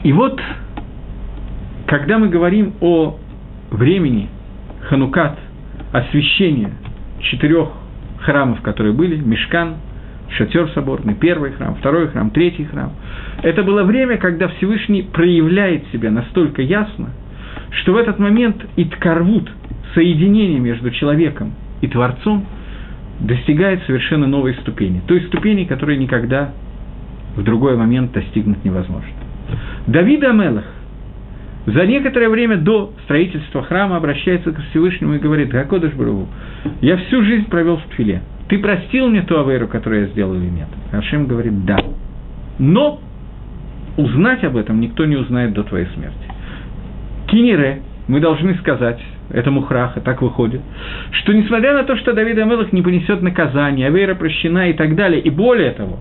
[0.03, 0.39] И вот,
[1.85, 3.17] когда мы говорим о
[3.69, 4.29] времени
[4.81, 5.37] Ханукат,
[5.91, 6.71] освящения
[7.19, 7.69] четырех
[8.21, 9.75] храмов, которые были, Мешкан,
[10.37, 12.93] Шатер соборный, первый храм, второй храм, третий храм.
[13.43, 17.09] Это было время, когда Всевышний проявляет себя настолько ясно,
[17.81, 19.51] что в этот момент Иткарвут,
[19.93, 22.45] соединение между человеком и Творцом,
[23.19, 25.01] достигает совершенно новой ступени.
[25.05, 26.53] Той ступени, которой никогда
[27.35, 29.20] в другой момент достигнуть невозможно.
[29.87, 30.65] Давид Амелах,
[31.65, 36.27] за некоторое время до строительства храма обращается к Всевышнему и говорит, Гакодыш Барагу,
[36.81, 38.21] я всю жизнь провел в Тфиле.
[38.49, 40.67] Ты простил мне ту аверу, которую я сделал или нет?
[40.91, 41.77] Ашем говорит, да.
[42.59, 42.99] Но
[43.95, 46.17] узнать об этом никто не узнает до твоей смерти.
[47.27, 48.99] Кинере, мы должны сказать,
[49.29, 50.61] это мухраха, так выходит,
[51.11, 55.21] что несмотря на то, что Давид Амелах не понесет наказание, Авера прощена и так далее,
[55.21, 55.99] и более того,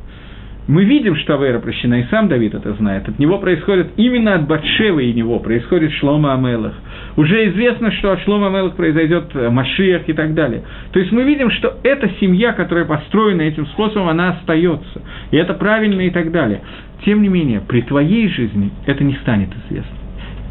[0.67, 3.09] мы видим, что Авера прощена, и сам Давид это знает.
[3.09, 6.75] От него происходит, именно от Батшевы и него происходит Шлома Амелах.
[7.17, 10.63] Уже известно, что от Шлома Амелах произойдет э, Машиях и так далее.
[10.93, 15.03] То есть мы видим, что эта семья, которая построена этим способом, она остается.
[15.31, 16.61] И это правильно и так далее.
[17.05, 19.97] Тем не менее, при твоей жизни это не станет известно.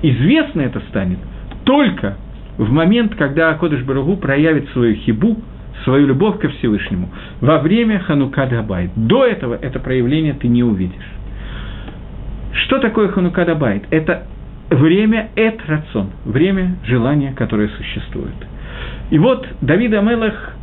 [0.01, 1.19] Известно это станет
[1.63, 2.17] только
[2.57, 5.37] в момент, когда Акодыш Барагу проявит свою хибу,
[5.83, 7.09] свою любовь ко Всевышнему
[7.41, 8.91] во время Ханука Дабайт.
[8.95, 11.07] До этого это проявление ты не увидишь.
[12.53, 13.83] Что такое Ханука Дабайт?
[13.91, 14.27] Это
[14.69, 18.35] время эт рацион, время желания, которое существует.
[19.09, 20.53] И вот Давид Амелах,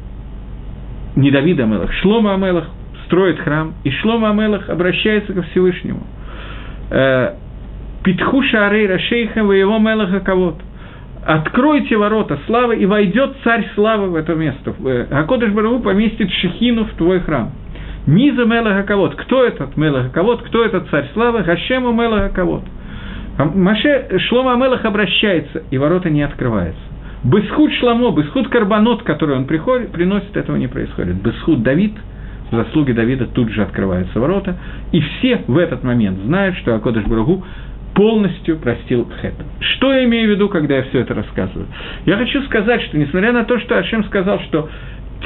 [1.17, 2.69] не Давид Амелах, Шлома Амелах
[3.07, 6.03] строит храм, и Шлома Амелах обращается ко Всевышнему.
[6.91, 7.35] Э,
[8.05, 10.61] Питхуша Арейра Шейха, его Мелаха кого-то
[11.27, 14.75] откройте ворота славы, и войдет царь славы в это место.
[15.11, 17.53] Акодыш Барагу поместит Шехину в твой храм.
[18.07, 19.17] Низа Мела Хаковод.
[19.17, 20.43] Кто этот Мела Хаковод?
[20.43, 21.43] Кто этот царь славы?
[21.43, 22.63] Хашему Мела Хаковод.
[23.39, 26.81] Маше Шлома Амелах обращается, и ворота не открываются.
[27.23, 31.17] Бесхуд Шламо, Бесхуд Карбонот, который он приходит, приносит, этого не происходит.
[31.17, 31.93] Бесхуд Давид,
[32.51, 34.57] заслуги Давида тут же открываются ворота,
[34.93, 37.45] и все в этот момент знают, что Акодыш Барагу
[37.97, 39.35] полностью простил Хет.
[39.59, 41.67] Что я имею в виду, когда я все это рассказываю?
[42.05, 44.69] Я хочу сказать, что несмотря на то, что Ашем сказал, что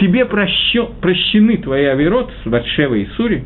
[0.00, 3.44] тебе прощу, прощены твои авирот с Батшевой и Сури,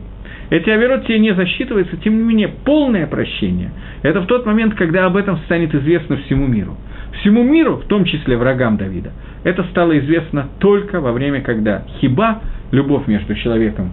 [0.50, 3.72] эти авирот тебе не засчитываются, тем не менее, полное прощение–
[4.02, 6.76] это в тот момент, когда об этом станет известно всему миру.
[7.20, 9.12] Всему миру, в том числе врагам Давида,
[9.42, 13.90] это стало известно только во время, когда хиба, любовь между человеком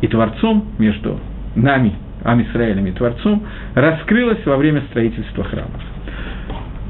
[0.00, 1.20] и Творцом, между
[1.54, 1.94] нами
[2.24, 3.42] Амисраэлем и Творцом,
[3.74, 5.70] раскрылась во время строительства храма.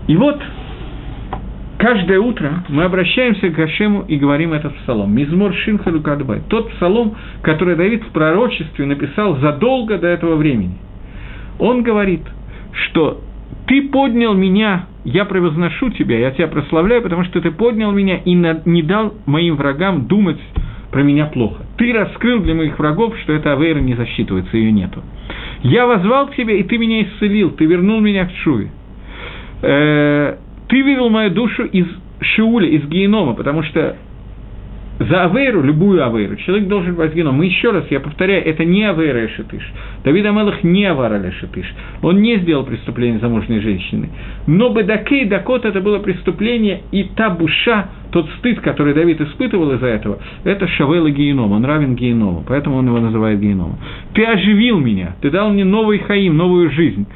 [0.07, 0.41] И вот
[1.79, 5.15] каждое утро мы обращаемся к Гашему и говорим этот псалом.
[5.15, 6.43] Мизмор Шинха Лукадбай.
[6.49, 10.77] Тот псалом, который Давид в пророчестве написал задолго до этого времени.
[11.59, 12.23] Он говорит,
[12.73, 13.21] что
[13.67, 18.35] «Ты поднял меня, я превозношу тебя, я тебя прославляю, потому что ты поднял меня и
[18.35, 20.41] не дал моим врагам думать
[20.95, 21.65] про меня плохо.
[21.77, 25.03] Ты раскрыл для моих врагов, что эта авейра не засчитывается, ее нету.
[25.65, 28.71] Я возвал к тебе, и ты меня исцелил, ты вернул меня к Шуве.
[29.63, 30.37] Э,
[30.69, 31.87] ты вывел мою душу из
[32.21, 33.97] Шиуля, из генома, потому что
[34.99, 37.37] за Авейру, любую Авейру, человек должен геном.
[37.37, 39.63] Мы еще раз, я повторяю, это не Авейра Эшетыш.
[40.05, 41.67] Давид Амелах не Авара Эшетыш.
[42.03, 44.11] Он не сделал преступление замужней женщины.
[44.47, 49.87] Но Бедакей Дакот это было преступление, и та буша, тот стыд, который Давид испытывал из-за
[49.87, 53.79] этого, это Шавела Геном, он равен Геному, поэтому он его называет Геномом.
[54.13, 57.07] Ты оживил меня, ты дал мне новый хаим, новую жизнь,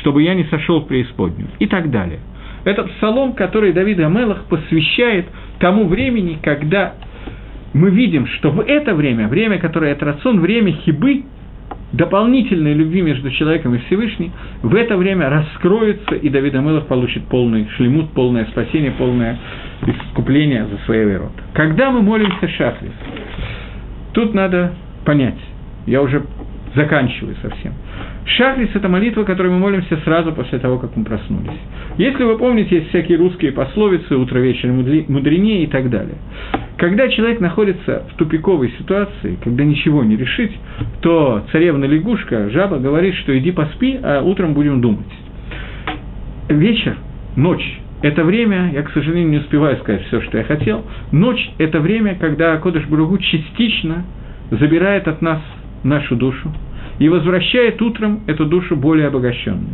[0.00, 2.18] чтобы я не сошел в преисподнюю, и так далее.
[2.64, 5.26] Это псалом, который Давид Амелах посвящает
[5.60, 6.94] тому времени, когда
[7.72, 11.24] мы видим, что в это время, время, которое это рацион, время хибы,
[11.92, 17.68] дополнительной любви между человеком и Всевышним, в это время раскроется, и Давид Амелов получит полный
[17.76, 19.38] шлемут, полное спасение, полное
[19.86, 21.32] искупление за свои верот.
[21.54, 22.92] Когда мы молимся шахрис,
[24.12, 25.38] тут надо понять,
[25.86, 26.24] я уже
[26.74, 27.72] заканчиваю совсем–
[28.36, 31.58] Шахрис– это молитва, которой мы молимся сразу после того, как мы проснулись.
[31.96, 36.16] Если вы помните, есть всякие русские пословицы «утро, вечер, мудренее» и так далее.
[36.76, 40.52] Когда человек находится в тупиковой ситуации, когда ничего не решить,
[41.00, 45.06] то царевна-лягушка, жаба, говорит, что иди поспи, а утром будем думать.
[46.48, 46.96] Вечер,
[47.34, 51.80] ночь– это время, я, к сожалению, не успеваю сказать все, что я хотел, ночь– это
[51.80, 54.04] время, когда Кодыш Бругу частично
[54.50, 55.40] забирает от нас
[55.82, 56.52] нашу душу,
[56.98, 59.68] и возвращает утром эту душу более обогащенной.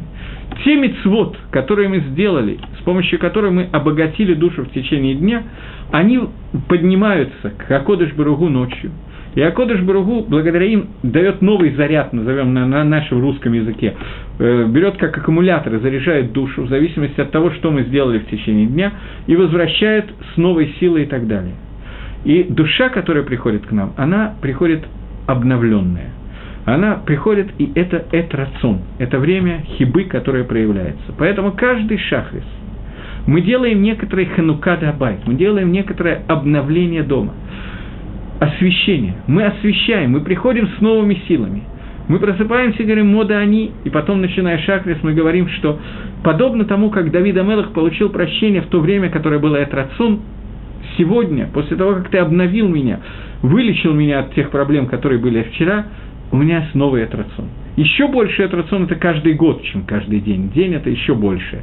[0.64, 5.43] Те мицвод, которые мы сделали, с помощью которых мы обогатили душу в течение дня,
[5.91, 6.20] они
[6.68, 8.91] поднимаются к Акодыш Баругу ночью.
[9.35, 13.95] И Акодыш Баругу, благодаря им, дает новый заряд, назовем на, на нашем русском языке,
[14.39, 18.27] э, берет как аккумулятор и заряжает душу, в зависимости от того, что мы сделали в
[18.27, 18.93] течение дня,
[19.27, 21.55] и возвращает с новой силой и так далее.
[22.25, 24.85] И душа, которая приходит к нам, она приходит
[25.27, 26.11] обновленная–
[26.65, 31.12] она приходит, и это этрацун, это время хибы, которое проявляется.
[31.19, 32.45] Поэтому каждый шахрис,
[33.27, 37.35] мы делаем некоторые ханукады абайт, мы делаем некоторое обновление дома,
[38.41, 39.15] освещение.
[39.27, 41.62] Мы освещаем, мы приходим с новыми силами.
[42.07, 45.81] Мы просыпаемся и говорим «мода они», и потом, начиная шахрис, мы говорим, что
[46.23, 50.21] подобно тому, как Давид Амелах получил прощение в то время, которое было Этрацун,
[50.99, 53.01] сегодня, после того, как ты обновил меня,
[53.41, 55.87] вылечил меня от тех проблем, которые были вчера,
[56.35, 57.45] у меня есть новый Этрацун.
[57.76, 60.51] Еще больше атрацион– это каждый год, чем каждый день.
[60.51, 61.61] День– это еще больше.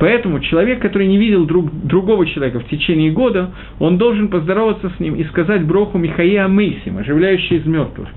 [0.00, 4.98] Поэтому человек, который не видел друг, другого человека в течение года, он должен поздороваться с
[4.98, 8.08] ним и сказать броху Михаия Мейсим, оживляющий из мертвых.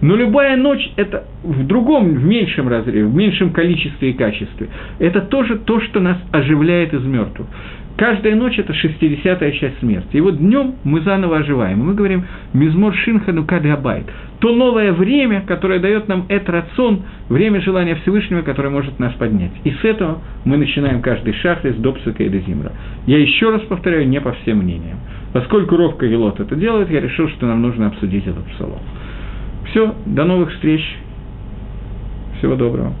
[0.00, 4.68] Но любая ночь– это в другом, в меньшем разрыве, в меньшем количестве и качестве.
[4.98, 7.48] Это тоже то, что нас оживляет из мертвых.
[8.00, 10.16] Каждая ночь– это шестидесятая часть смерти.
[10.16, 11.84] И вот днем мы заново оживаем.
[11.84, 12.24] Мы говорим
[12.54, 14.06] «Мизмор Шинхану Кадгабайт»–
[14.38, 19.50] то новое время, которое дает нам этот рацион, время желания Всевышнего, которое может нас поднять.
[19.64, 22.72] И с этого мы начинаем каждый шаг из Допсука и до Зимра.
[23.04, 24.96] Я еще раз повторяю, не по всем мнениям.
[25.34, 28.80] Поскольку Ров Кагелот это делает, я решил, что нам нужно обсудить этот псалом.
[29.68, 30.80] Все, до новых встреч.
[32.38, 32.94] Всего доброго.